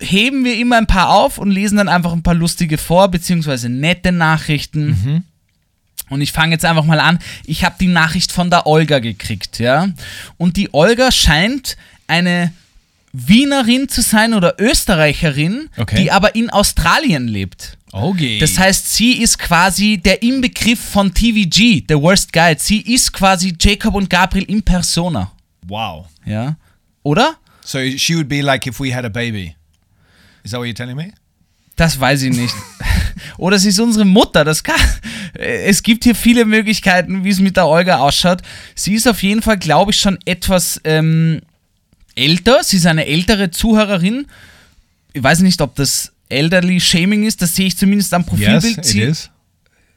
[0.00, 3.68] heben wir immer ein paar auf und lesen dann einfach ein paar lustige vor, beziehungsweise
[3.68, 5.24] nette Nachrichten.
[6.08, 7.20] Und ich fange jetzt einfach mal an.
[7.44, 9.88] Ich habe die Nachricht von der Olga gekriegt, ja.
[10.36, 11.76] Und die Olga scheint
[12.08, 12.52] eine
[13.12, 16.02] Wienerin zu sein oder Österreicherin, Okay.
[16.02, 17.78] die aber in Australien lebt.
[17.92, 18.38] Okay.
[18.38, 22.58] Das heißt, sie ist quasi der Inbegriff von TVG, The Worst Guide.
[22.58, 25.30] Sie ist quasi Jacob und Gabriel in Persona.
[25.68, 26.06] wow.
[26.24, 26.56] Ja.
[27.02, 27.36] Oder?
[27.64, 29.54] So she would be like if we had a baby.
[30.44, 31.12] Is that what you're telling me?
[31.76, 32.54] Das weiß ich nicht.
[33.38, 34.44] Oder sie ist unsere Mutter.
[34.44, 34.76] Das kann.
[35.34, 38.42] Es gibt hier viele Möglichkeiten, wie es mit der Olga ausschaut.
[38.74, 41.40] Sie ist auf jeden Fall, glaube ich, schon etwas ähm,
[42.14, 42.62] älter.
[42.62, 44.26] Sie ist eine ältere Zuhörerin.
[45.14, 47.40] Ich weiß nicht, ob das elderly shaming ist.
[47.42, 48.78] Das sehe ich zumindest am Yes, Profilbild.
[48.78, 49.30] it Sie- is.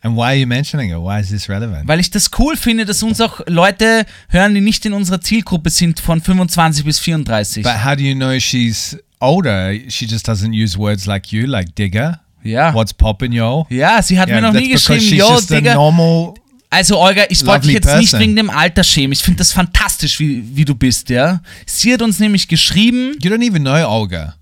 [0.01, 0.97] And why are you mentioning it?
[0.97, 1.88] Why is this relevant?
[1.88, 5.71] Weil ich das cool finde, dass uns auch Leute hören, die nicht in unserer Zielgruppe
[5.71, 7.63] sind von 25 bis 34.
[7.63, 9.73] But how do you know she's older?
[9.89, 12.19] She just doesn't use words like you, like digger.
[12.43, 12.71] Ja.
[12.75, 13.65] What's poppin', yo?
[13.71, 15.39] Ja, sie hat mir noch nie geschrieben, yo,
[15.73, 16.36] normal.
[16.69, 18.19] Also Olga, ich wollte dich jetzt nicht person.
[18.19, 19.13] wegen dem Alter schämen.
[19.13, 21.41] Ich finde das fantastisch, wie, wie du bist, ja.
[21.65, 24.36] Sie hat uns nämlich geschrieben, You don't even know Olga.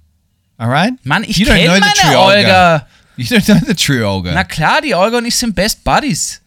[0.58, 0.94] All right?
[1.04, 2.88] Mann, ich kenne meine true Olga.
[3.16, 4.34] You don't know the true Olga.
[4.34, 6.42] Na klar, die Olga und ich sind Best Buddies.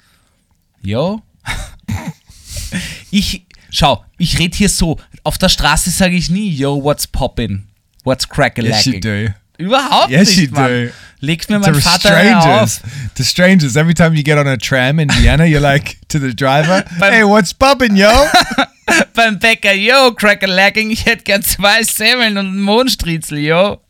[0.83, 1.23] Yo.
[3.11, 4.99] ich, schau, ich rede hier so.
[5.23, 7.63] Auf der Straße sage ich nie, yo, what's poppin'?
[8.05, 9.29] What's crack yes, you do.
[9.59, 10.87] Überhaupt Yes, nicht, you Mann.
[10.87, 10.93] do.
[11.21, 12.81] Legt mir mein to Vater strangers,
[13.15, 13.75] to strangers.
[13.75, 17.25] Every time you get on a tram in Vienna, you're like to the driver, "Hey,
[17.25, 18.11] what's poppin', yo?"
[19.15, 23.81] Beim Bäcker, yo, crack lacking, ich hätte gern zwei Semmeln und einen Mohnstriezel, yo.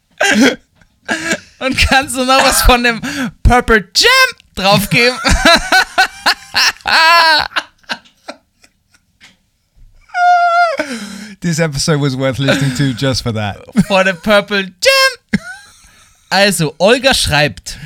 [1.58, 3.00] Und kannst du noch was von dem
[3.42, 5.18] Purple Jam draufgeben?
[11.40, 13.58] this episode was worth listening to just for that.
[13.86, 15.40] For the Purple Jam.
[16.30, 17.78] Also, Olga schreibt.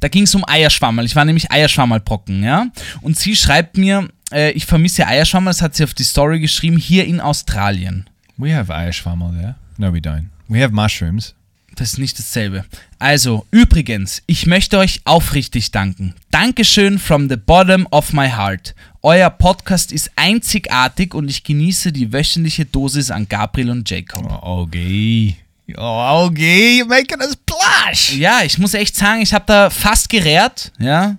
[0.00, 1.06] Da ging es um Eierschwammerl.
[1.06, 2.66] Ich war nämlich Eierschwammerlbrocken, ja.
[3.02, 6.76] Und sie schreibt mir, äh, ich vermisse Eierschwammerl, das hat sie auf die Story geschrieben,
[6.76, 8.08] hier in Australien.
[8.36, 9.54] We have Ayashwamel there.
[9.78, 10.26] No, we don't.
[10.52, 11.34] We have mushrooms.
[11.76, 12.66] Das ist nicht dasselbe.
[12.98, 16.14] Also, übrigens, ich möchte euch aufrichtig danken.
[16.30, 18.74] Dankeschön from the bottom of my heart.
[19.00, 24.26] Euer Podcast ist einzigartig und ich genieße die wöchentliche Dosis an Gabriel und Jacob.
[24.42, 25.36] Oh, Ogie.
[25.78, 28.12] Oh, you're making us blush.
[28.14, 31.16] Ja, ich muss echt sagen, ich habe da fast gerät, ja.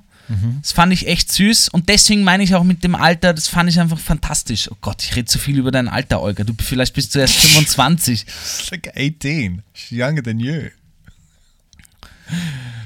[0.62, 3.70] Das fand ich echt süß und deswegen meine ich auch mit dem Alter, das fand
[3.70, 4.70] ich einfach fantastisch.
[4.72, 6.44] Oh Gott, ich rede zu viel über dein Alter, Olga.
[6.44, 8.26] Du vielleicht bist du erst 25.
[8.26, 9.62] She's like 18.
[9.74, 10.70] She's younger than you.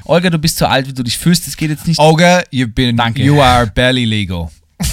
[0.06, 1.48] Olga, du bist so alt, wie du dich fühlst.
[1.48, 2.00] Es geht jetzt nicht.
[2.00, 3.22] Olga, you've been, Danke.
[3.24, 4.50] you are barely legal.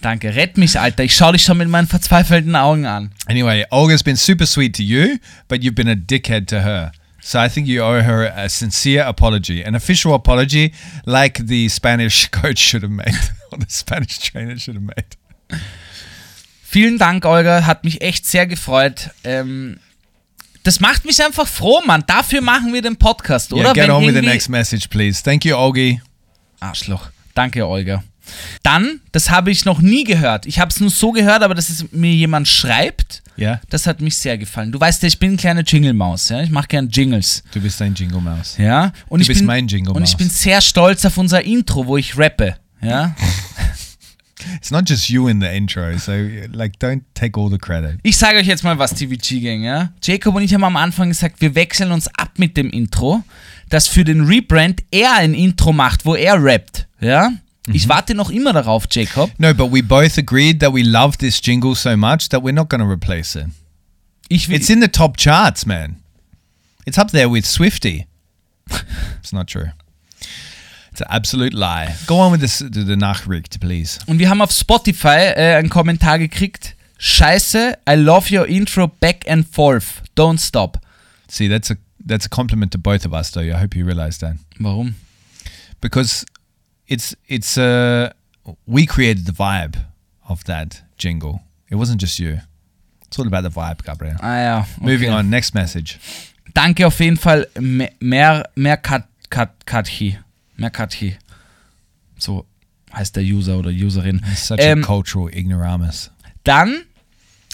[0.00, 1.04] Danke, rett mich, Alter.
[1.04, 3.10] Ich schaue dich schon mit meinen verzweifelten Augen an.
[3.26, 5.16] Anyway, Olga's been super sweet to you,
[5.48, 6.92] but you've been a dickhead to her.
[7.24, 10.72] So I think you owe her a sincere apology, an official apology,
[11.06, 13.14] like the Spanish coach should have made,
[13.52, 15.16] or the Spanish trainer should have made.
[16.64, 17.64] Vielen Dank, Olga.
[17.64, 19.10] Hat mich echt sehr gefreut.
[19.22, 19.78] Ähm,
[20.64, 22.02] das macht mich einfach froh, Mann.
[22.08, 23.66] Dafür machen wir den Podcast, oder?
[23.66, 25.22] Yeah, get Wenn on with the next message, please.
[25.22, 26.00] Thank you, Olgie.
[26.58, 27.10] Arschloch.
[27.34, 28.02] Danke, Olga.
[28.62, 30.46] Dann, das habe ich noch nie gehört.
[30.46, 34.02] Ich habe es nur so gehört, aber dass es mir jemand schreibt, Yeah, das hat
[34.02, 34.72] mich sehr gefallen.
[34.72, 36.42] Du weißt ja, ich bin eine kleine Jingle-Maus, ja.
[36.42, 38.58] Ich mache gern Jingles, du bist ein Jingle Mouse.
[38.58, 38.92] ja.
[39.08, 41.86] Und Du ich bist bin, mein Jingle Und ich bin sehr stolz auf unser Intro,
[41.86, 43.14] wo ich rappe, ja.
[44.56, 46.12] It's not just you in the intro, so
[46.52, 47.98] like don't take all the credit.
[48.02, 49.92] Ich sage euch jetzt mal was, TVG Gang, ja.
[50.02, 53.22] Jacob und ich haben am Anfang gesagt, wir wechseln uns ab mit dem Intro,
[53.68, 57.32] dass für den Rebrand er ein Intro macht, wo er rappt, ja.
[57.66, 57.74] Mhm.
[57.74, 59.30] Ich warte noch immer darauf, Jacob.
[59.38, 62.68] No, but we both agreed that we love this jingle so much that we're not
[62.68, 63.46] going to replace it.
[64.28, 65.96] Ich will, It's in the top charts, man.
[66.86, 68.06] It's up there with Swifty.
[69.20, 69.70] It's not true.
[70.90, 71.94] It's an absolute lie.
[72.06, 73.98] Go on with this, the, the Nachricht, please.
[74.06, 76.74] Und wir haben auf Spotify äh, einen Kommentar gekriegt.
[76.98, 80.02] Scheiße, I love your intro back and forth.
[80.16, 80.78] Don't stop.
[81.28, 83.40] See, that's a that's a compliment to both of us, though.
[83.42, 84.96] I hope you realize that Warum?
[85.80, 86.24] because
[86.92, 88.10] it's it's uh
[88.66, 89.76] we created the vibe
[90.28, 91.40] of that jingle.
[91.70, 92.40] It wasn't just you.
[93.06, 94.16] It's all about the vibe, Gabriel.
[94.20, 94.58] Ah ja.
[94.60, 94.90] Okay.
[94.92, 95.98] Moving on, next message.
[96.54, 100.18] Danke auf jeden Fall, Me- Mer Merkat Kat Katchi.
[100.56, 101.16] Merkatchi.
[102.18, 102.44] So
[102.94, 104.20] heißt der User oder Userin.
[104.30, 106.10] It's such Ähm, a cultural ignoramus.
[106.44, 106.82] Dann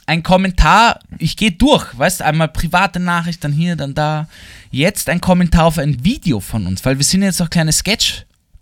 [0.06, 4.26] ein Kommentar, ich gehe durch, weißt einmal private Nachricht, dann hier, dann da.
[4.70, 7.72] Jetzt ein Kommentar auf ein Video von uns, weil wir sind jetzt auch kleine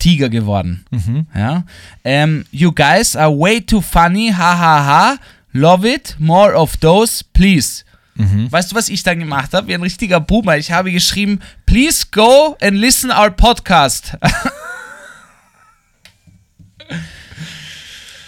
[0.07, 0.85] Sketch-Tiger geworden.
[1.35, 1.65] Ja.
[2.05, 5.17] Ähm, you guys are way too funny, ha ha ha.
[5.53, 7.83] Love it, more of those, please.
[8.19, 9.67] Weißt du, was ich dann gemacht habe?
[9.69, 10.57] Wie ein richtiger Boomer.
[10.57, 14.17] Ich habe geschrieben, please go and listen our podcast.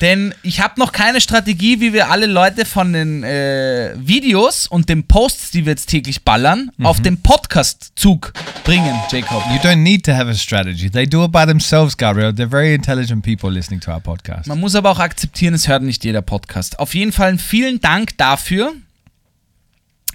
[0.01, 4.88] Denn ich habe noch keine Strategie, wie wir alle Leute von den äh, Videos und
[4.88, 8.32] den Posts, die wir jetzt täglich ballern, auf den Podcast-Zug
[8.64, 9.42] bringen, Jacob.
[9.53, 10.88] You don't need to have a strategy.
[10.88, 12.30] They do it by themselves, Gabriel.
[12.30, 14.46] They're very intelligent people listening to our podcast.
[14.46, 16.78] Man muss aber auch akzeptieren, es hört nicht jeder Podcast.
[16.78, 18.74] Auf jeden Fall vielen Dank dafür.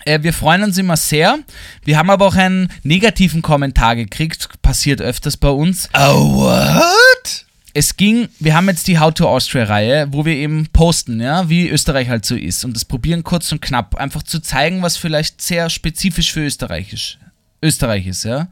[0.05, 1.39] Äh, wir freuen uns immer sehr.
[1.83, 4.49] Wir haben aber auch einen negativen Kommentar gekriegt.
[4.61, 5.89] Passiert öfters bei uns.
[5.93, 7.42] Oh, what?
[7.73, 11.69] Es ging, wir haben jetzt die How to Austria-Reihe, wo wir eben posten, ja, wie
[11.69, 12.63] Österreich halt so ist.
[12.63, 17.17] Und das probieren kurz und knapp, einfach zu zeigen, was vielleicht sehr spezifisch für Österreichisch,
[17.61, 18.47] Österreich ist, ja.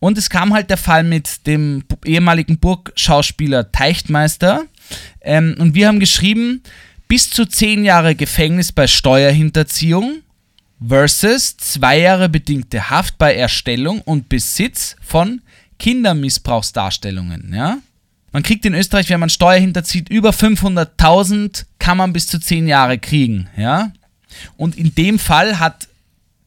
[0.00, 4.64] Und es kam halt der Fall mit dem ehemaligen Burgschauspieler Teichtmeister.
[5.20, 6.64] Ähm, und wir haben geschrieben,
[7.06, 10.22] bis zu zehn Jahre Gefängnis bei Steuerhinterziehung
[10.84, 15.42] versus zwei Jahre bedingte Haft bei Erstellung und Besitz von
[15.78, 17.78] Kindermissbrauchsdarstellungen, ja.
[18.32, 22.66] Man kriegt in Österreich, wenn man Steuer hinterzieht, über 500.000 kann man bis zu 10
[22.66, 23.92] Jahre kriegen, ja.
[24.56, 25.88] Und in dem Fall hat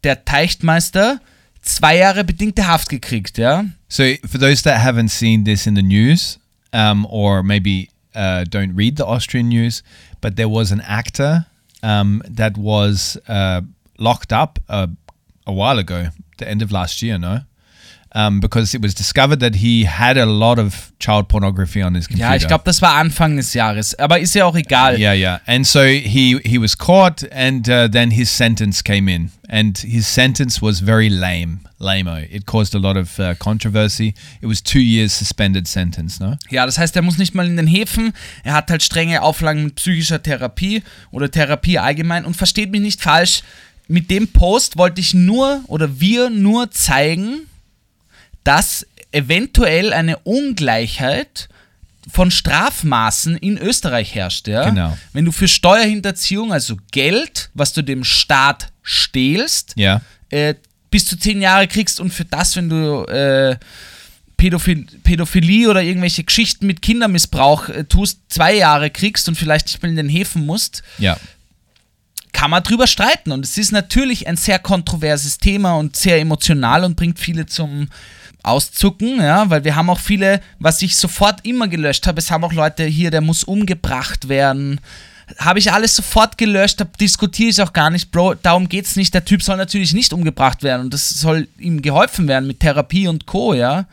[0.03, 1.21] der Teichtmeister
[1.61, 3.65] zwei Jahre bedingte Haft gekriegt, ja.
[3.87, 6.39] So, for those that haven't seen this in the news,
[6.73, 9.83] um, or maybe uh, don't read the Austrian news,
[10.21, 11.45] but there was an actor
[11.83, 13.61] um, that was uh,
[13.97, 14.87] locked up uh,
[15.45, 17.41] a while ago, the end of last year, no?
[18.17, 22.07] Um, because it was discovered that he had a lot of child pornography on his
[22.07, 22.29] computer.
[22.29, 24.97] Ja, ich glaube, das war Anfang des Jahres, aber ist ja auch egal.
[24.97, 25.41] Yeah, yeah.
[25.45, 30.07] And so he he was caught, and uh, then his sentence came in, and his
[30.07, 32.25] sentence was very lame, lameo.
[32.31, 34.13] It caused a lot of uh, controversy.
[34.41, 36.37] It was two years suspended sentence, no?
[36.49, 38.13] Ja, das heißt, er muss nicht mal in den Häfen.
[38.45, 42.23] Er hat halt strenge Auflagen mit psychischer Therapie oder Therapie allgemein.
[42.23, 43.41] Und versteht mich nicht falsch,
[43.89, 47.47] mit dem Post wollte ich nur oder wir nur zeigen,
[48.45, 51.49] dass eventuell eine Ungleichheit
[52.11, 54.47] von Strafmaßen in Österreich herrscht.
[54.47, 54.69] Ja?
[54.69, 54.97] Genau.
[55.11, 60.01] Wenn du für Steuerhinterziehung, also Geld, was du dem Staat stehlst, Yeah.
[60.29, 60.55] äh,
[60.91, 63.57] bis zu zehn Jahre kriegst und für das, wenn du äh,
[64.37, 69.81] Pädophil Pädophilie oder irgendwelche Geschichten mit Kindermissbrauch äh, tust, zwei Jahre kriegst und vielleicht nicht
[69.81, 71.17] mal in den Häfen musst, Yeah.
[72.33, 73.31] kann man drüber streiten.
[73.31, 77.89] Und es ist natürlich ein sehr kontroverses Thema und sehr emotional und bringt viele zum
[78.45, 82.43] Auszucken, ja, weil wir haben auch viele, was ich sofort immer gelöscht habe, es haben
[82.43, 84.79] auch Leute hier, der muss umgebracht werden.
[85.39, 89.13] Habe ich alles sofort gelöscht, diskutiere ich auch gar nicht, Bro, darum geht's nicht.
[89.13, 93.07] Der Typ soll natürlich nicht umgebracht werden und das soll ihm geholfen werden mit Therapie
[93.07, 93.85] und Co., ja.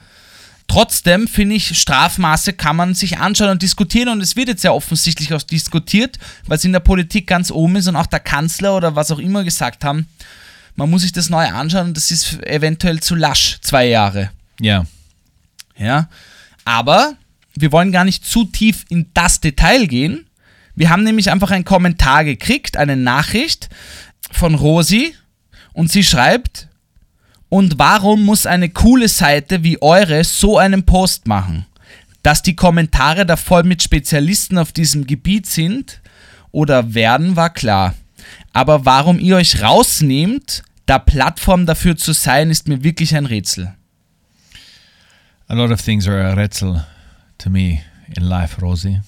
[0.69, 4.73] Trotzdem finde ich, Strafmaße kann man sich anschauen und diskutieren und es wird jetzt ja
[4.73, 8.77] offensichtlich auch diskutiert, weil es in der Politik ganz oben ist und auch der Kanzler
[8.77, 10.07] oder was auch immer gesagt haben,
[10.77, 14.31] man muss sich das neu anschauen und das ist eventuell zu lasch, zwei Jahre.
[14.63, 14.87] Yeah.
[15.77, 16.09] Ja,
[16.65, 17.17] aber
[17.55, 20.27] wir wollen gar nicht zu tief in das Detail gehen.
[20.75, 23.69] Wir haben nämlich einfach einen Kommentar gekriegt, eine Nachricht
[24.31, 25.15] von Rosi
[25.73, 26.69] und sie schreibt,
[27.49, 31.67] und warum muss eine coole Seite wie eure so einen Post machen?
[32.23, 36.01] Dass die Kommentare da voll mit Spezialisten auf diesem Gebiet sind
[36.51, 37.95] oder werden, war klar.
[38.55, 43.75] Aber warum ihr euch rausnehmt, da Plattform dafür zu sein, ist mir wirklich ein Rätsel.
[45.53, 46.87] A lot of things are a rätsel
[47.37, 47.83] to me
[48.17, 49.01] in life, Rosie.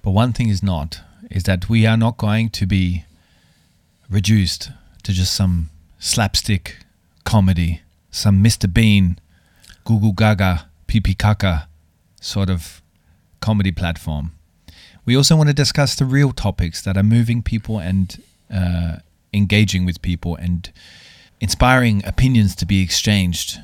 [0.00, 3.04] But one thing is not, is that we are not going to be
[4.08, 4.70] reduced
[5.02, 6.76] to just some slapstick
[7.24, 8.72] comedy, some Mr.
[8.72, 9.18] Bean,
[9.84, 11.66] Gugu Gaga, Pipi Kaka
[12.20, 12.80] sort of
[13.40, 14.30] comedy platform.
[15.04, 18.22] We also want to discuss the real topics that are moving people and
[18.54, 18.98] uh,
[19.32, 20.70] engaging with people and
[21.40, 23.58] inspiring opinions to be exchanged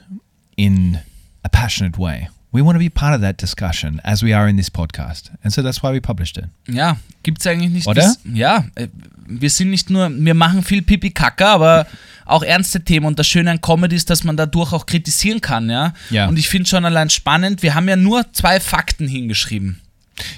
[0.57, 0.99] in
[1.45, 2.29] a passionate way.
[2.53, 5.31] We want to be part of that discussion as we are in this podcast.
[5.43, 6.45] And so that's why we published it.
[6.69, 7.87] Ja, gibt's eigentlich nicht.
[7.89, 8.03] Oder?
[8.03, 8.87] Das, ja, äh,
[9.27, 11.87] wir sind nicht nur, wir machen viel Pipi-Kaka, aber
[12.27, 13.07] auch ernste Themen.
[13.07, 15.95] Und das Schöne an Comedy ist, dass man dadurch auch kritisieren kann, ja.
[16.11, 16.29] Ja.
[16.29, 19.81] Und ich finde schon allein spannend, wir haben ja nur zwei Fakten hingeschrieben.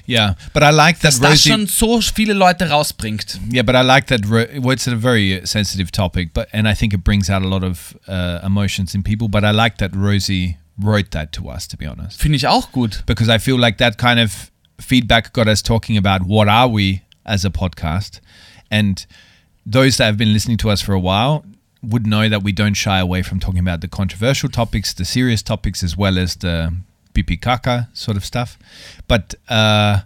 [0.08, 1.50] Yeah, but I like that Dass das Rosie.
[1.50, 3.38] schon so viele Leute rausbringt.
[3.52, 4.26] Yeah, but I like that.
[4.26, 7.62] Well, it's a very sensitive topic, but and I think it brings out a lot
[7.62, 9.28] of uh, emotions in people.
[9.28, 12.70] But I like that Rosie wrote that to us, to be honest, Finde ich auch
[12.72, 13.02] gut.
[13.06, 17.02] because I feel like that kind of feedback got us talking about what are we
[17.24, 18.20] as a podcast,
[18.70, 19.06] and
[19.64, 21.44] those that have been listening to us for a while
[21.82, 25.42] would know that we don't shy away from talking about the controversial topics, the serious
[25.42, 26.72] topics, as well as the
[27.14, 28.58] pipi kaka sort of stuff.
[29.08, 30.00] But uh,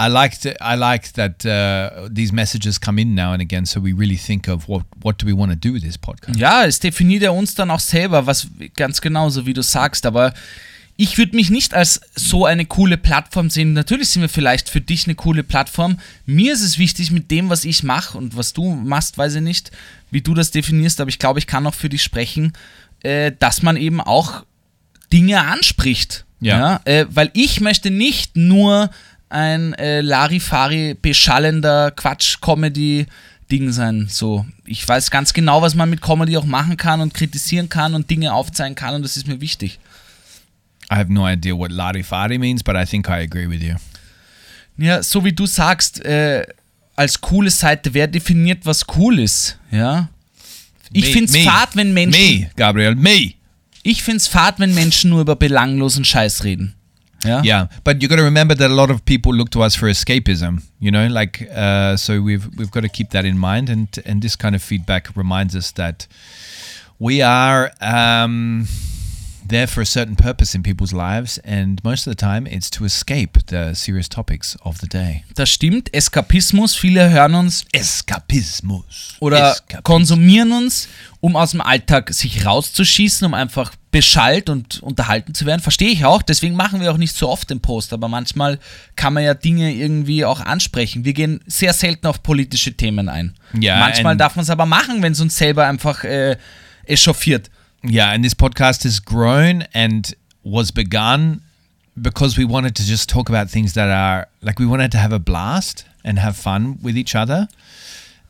[0.00, 3.92] I liked I like that uh, these messages come in now and again, so we
[3.92, 6.38] really think of what what do we want to do with this podcast.
[6.38, 8.46] Ja, es definiert ja uns dann auch selber, was
[8.76, 10.34] ganz genauso wie du sagst, aber
[11.00, 13.72] ich würde mich nicht als so eine coole Plattform sehen.
[13.72, 15.98] Natürlich sind wir vielleicht für dich eine coole Plattform.
[16.26, 19.42] Mir ist es wichtig mit dem, was ich mache und was du machst, weiß ich
[19.42, 19.70] nicht,
[20.10, 22.52] wie du das definierst, aber ich glaube, ich kann auch für dich sprechen,
[23.02, 24.44] äh, dass man eben auch
[25.12, 26.24] Dinge anspricht.
[26.40, 26.80] Ja.
[26.84, 28.90] äh, weil ich möchte nicht nur
[29.30, 34.06] ein äh, Larifari beschallender Quatsch-Comedy-Ding sein.
[34.10, 37.94] So, ich weiß ganz genau, was man mit Comedy auch machen kann und kritisieren kann
[37.94, 39.78] und Dinge aufzeigen kann und das ist mir wichtig.
[40.90, 43.74] I have no idea what larifari means, but I think I agree with you.
[44.78, 46.46] Ja, so wie du sagst, äh,
[46.96, 49.58] als coole Seite, wer definiert, was cool ist?
[49.70, 50.08] Ja.
[50.92, 51.40] Ich Me- find's me.
[51.44, 52.40] fad, wenn Menschen.
[52.40, 53.34] Me, Gabriel, me.
[53.82, 56.74] Ich find's fad, wenn Menschen nur über belanglosen Scheiß reden.
[57.24, 57.40] Ja.
[57.42, 59.88] Yeah, but you got to remember that a lot of people look to us for
[59.88, 60.62] escapism.
[60.78, 64.22] You know, like uh, so we've we've got to keep that in mind, and and
[64.22, 66.06] this kind of feedback reminds us that
[66.98, 68.66] we are um,
[69.48, 72.84] there for a certain purpose in people's lives, and most of the time it's to
[72.84, 75.24] escape the serious topics of the day.
[75.34, 75.92] Das stimmt.
[75.94, 76.74] Eskapismus.
[76.74, 79.84] Viele hören uns Eskapismus oder Eskapismus.
[79.84, 80.88] konsumieren uns,
[81.20, 85.60] um aus dem Alltag sich rauszuschießen, um einfach beschallt und unterhalten zu werden.
[85.60, 86.22] Verstehe ich auch.
[86.22, 88.58] Deswegen machen wir auch nicht so oft den Post, aber manchmal
[88.96, 91.04] kann man ja Dinge irgendwie auch ansprechen.
[91.04, 93.34] Wir gehen sehr selten auf politische Themen ein.
[93.58, 96.36] Ja, manchmal darf man es aber machen, wenn es uns selber einfach äh,
[96.84, 97.50] echauffiert.
[97.82, 100.12] Yeah, and this podcast has grown and
[100.42, 101.42] was begun
[102.00, 105.12] because we wanted to just talk about things that are like we wanted to have
[105.12, 107.48] a blast and have fun with each other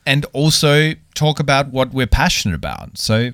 [0.07, 2.99] and also talk about what we're passionate about.
[2.99, 3.30] So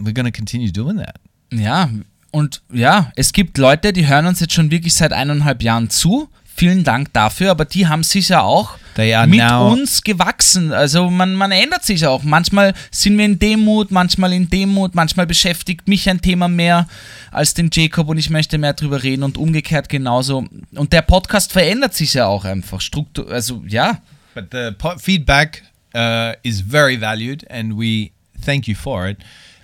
[0.00, 1.16] we're going to continue doing that.
[1.50, 1.88] Ja,
[2.32, 6.28] und ja, es gibt Leute, die hören uns jetzt schon wirklich seit eineinhalb Jahren zu.
[6.56, 10.72] Vielen Dank dafür, aber die haben sicher auch They are mit now- uns gewachsen.
[10.72, 12.22] Also man, man ändert sich auch.
[12.22, 16.88] Manchmal sind wir in Demut, manchmal in Demut, manchmal beschäftigt mich ein Thema mehr
[17.30, 20.46] als den Jacob und ich möchte mehr drüber reden und umgekehrt genauso.
[20.74, 22.80] Und der Podcast verändert sich ja auch einfach.
[22.80, 24.00] Struktur, also ja.
[24.34, 25.62] But the feedback
[25.94, 28.12] uh, is very valued, and we
[28.44, 29.18] thank you for it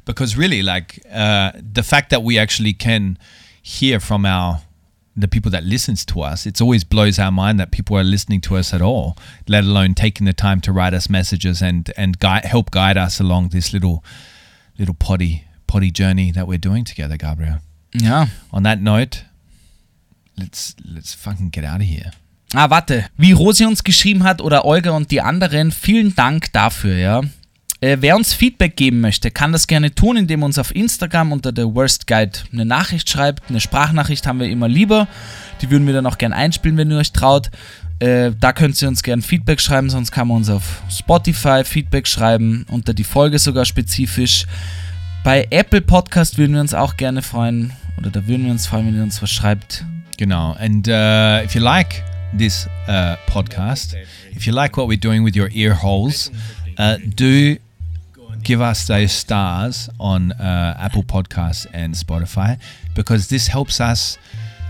[0.05, 3.19] because really, like uh, the fact that we actually can
[3.63, 4.61] hear from our
[5.15, 8.41] the people that listens to us, it always blows our mind that people are listening
[8.43, 12.19] to us at all, let alone taking the time to write us messages and and
[12.19, 14.03] guide, help guide us along this little
[14.79, 17.59] little potty potty journey that we're doing together, Gabriel.
[17.93, 19.25] yeah On that note,
[20.39, 22.13] let's let's fucking get out of here.
[22.55, 23.07] Ah, warte.
[23.17, 27.23] Wie Rosi uns geschrieben hat oder Olga und die anderen, vielen Dank dafür, ja.
[27.83, 31.33] Äh, wer uns Feedback geben möchte, kann das gerne tun, indem er uns auf Instagram
[31.33, 33.51] unter der Worst Guide eine Nachricht schreibt.
[33.51, 35.09] Eine Sprachnachricht haben wir immer lieber.
[35.61, 37.51] Die würden wir dann auch gerne einspielen, wenn ihr euch traut.
[37.99, 42.07] Äh, da könnt ihr uns gerne Feedback schreiben, sonst kann man uns auf Spotify Feedback
[42.07, 44.47] schreiben, unter die Folge sogar spezifisch.
[45.25, 48.87] Bei Apple Podcast würden wir uns auch gerne freuen, oder da würden wir uns freuen,
[48.87, 49.85] wenn ihr uns was schreibt.
[50.19, 50.53] Genau.
[50.53, 52.05] And uh, if you like
[52.37, 53.97] this uh, podcast,
[54.37, 56.31] if you like what we're doing with your ear holes,
[56.79, 57.57] uh, do
[58.43, 62.61] give us those stars on uh, Apple Podcasts and Spotify
[62.95, 64.19] because this helps us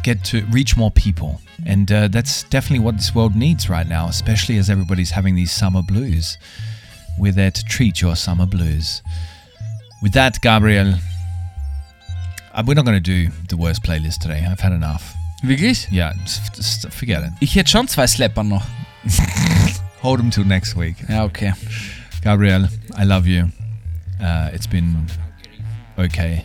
[0.03, 1.41] get to reach more people.
[1.65, 5.53] And uh, that's definitely what this world needs right now, especially as everybody's having these
[5.53, 6.39] summer blues.
[7.19, 9.03] We're there to treat your summer blues.
[10.03, 10.95] With that, Gabriel,
[12.53, 14.45] uh, we're not going to do the worst playlist today.
[14.49, 15.15] I've had enough.
[15.45, 15.89] Wirklich?
[16.55, 17.31] Just forget it.
[17.41, 18.67] Ich hätte schon zwei Slapper noch.
[20.03, 20.97] Hold them till next week.
[21.09, 21.53] Ja, okay.
[22.23, 23.51] Gabriel, I love you
[24.23, 25.09] uh, it's been
[25.99, 26.45] okay.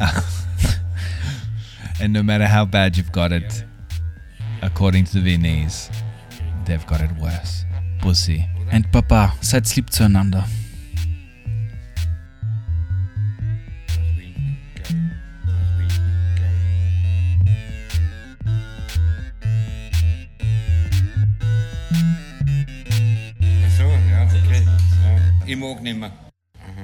[2.00, 3.64] and no matter how bad you've got it,
[4.62, 5.90] according to the Viennese,
[6.64, 7.64] they've got it worse.
[8.00, 8.46] Pussy.
[8.70, 10.44] And Papa, seid sleep zueinander.
[25.44, 26.31] Ich mag nicht mehr.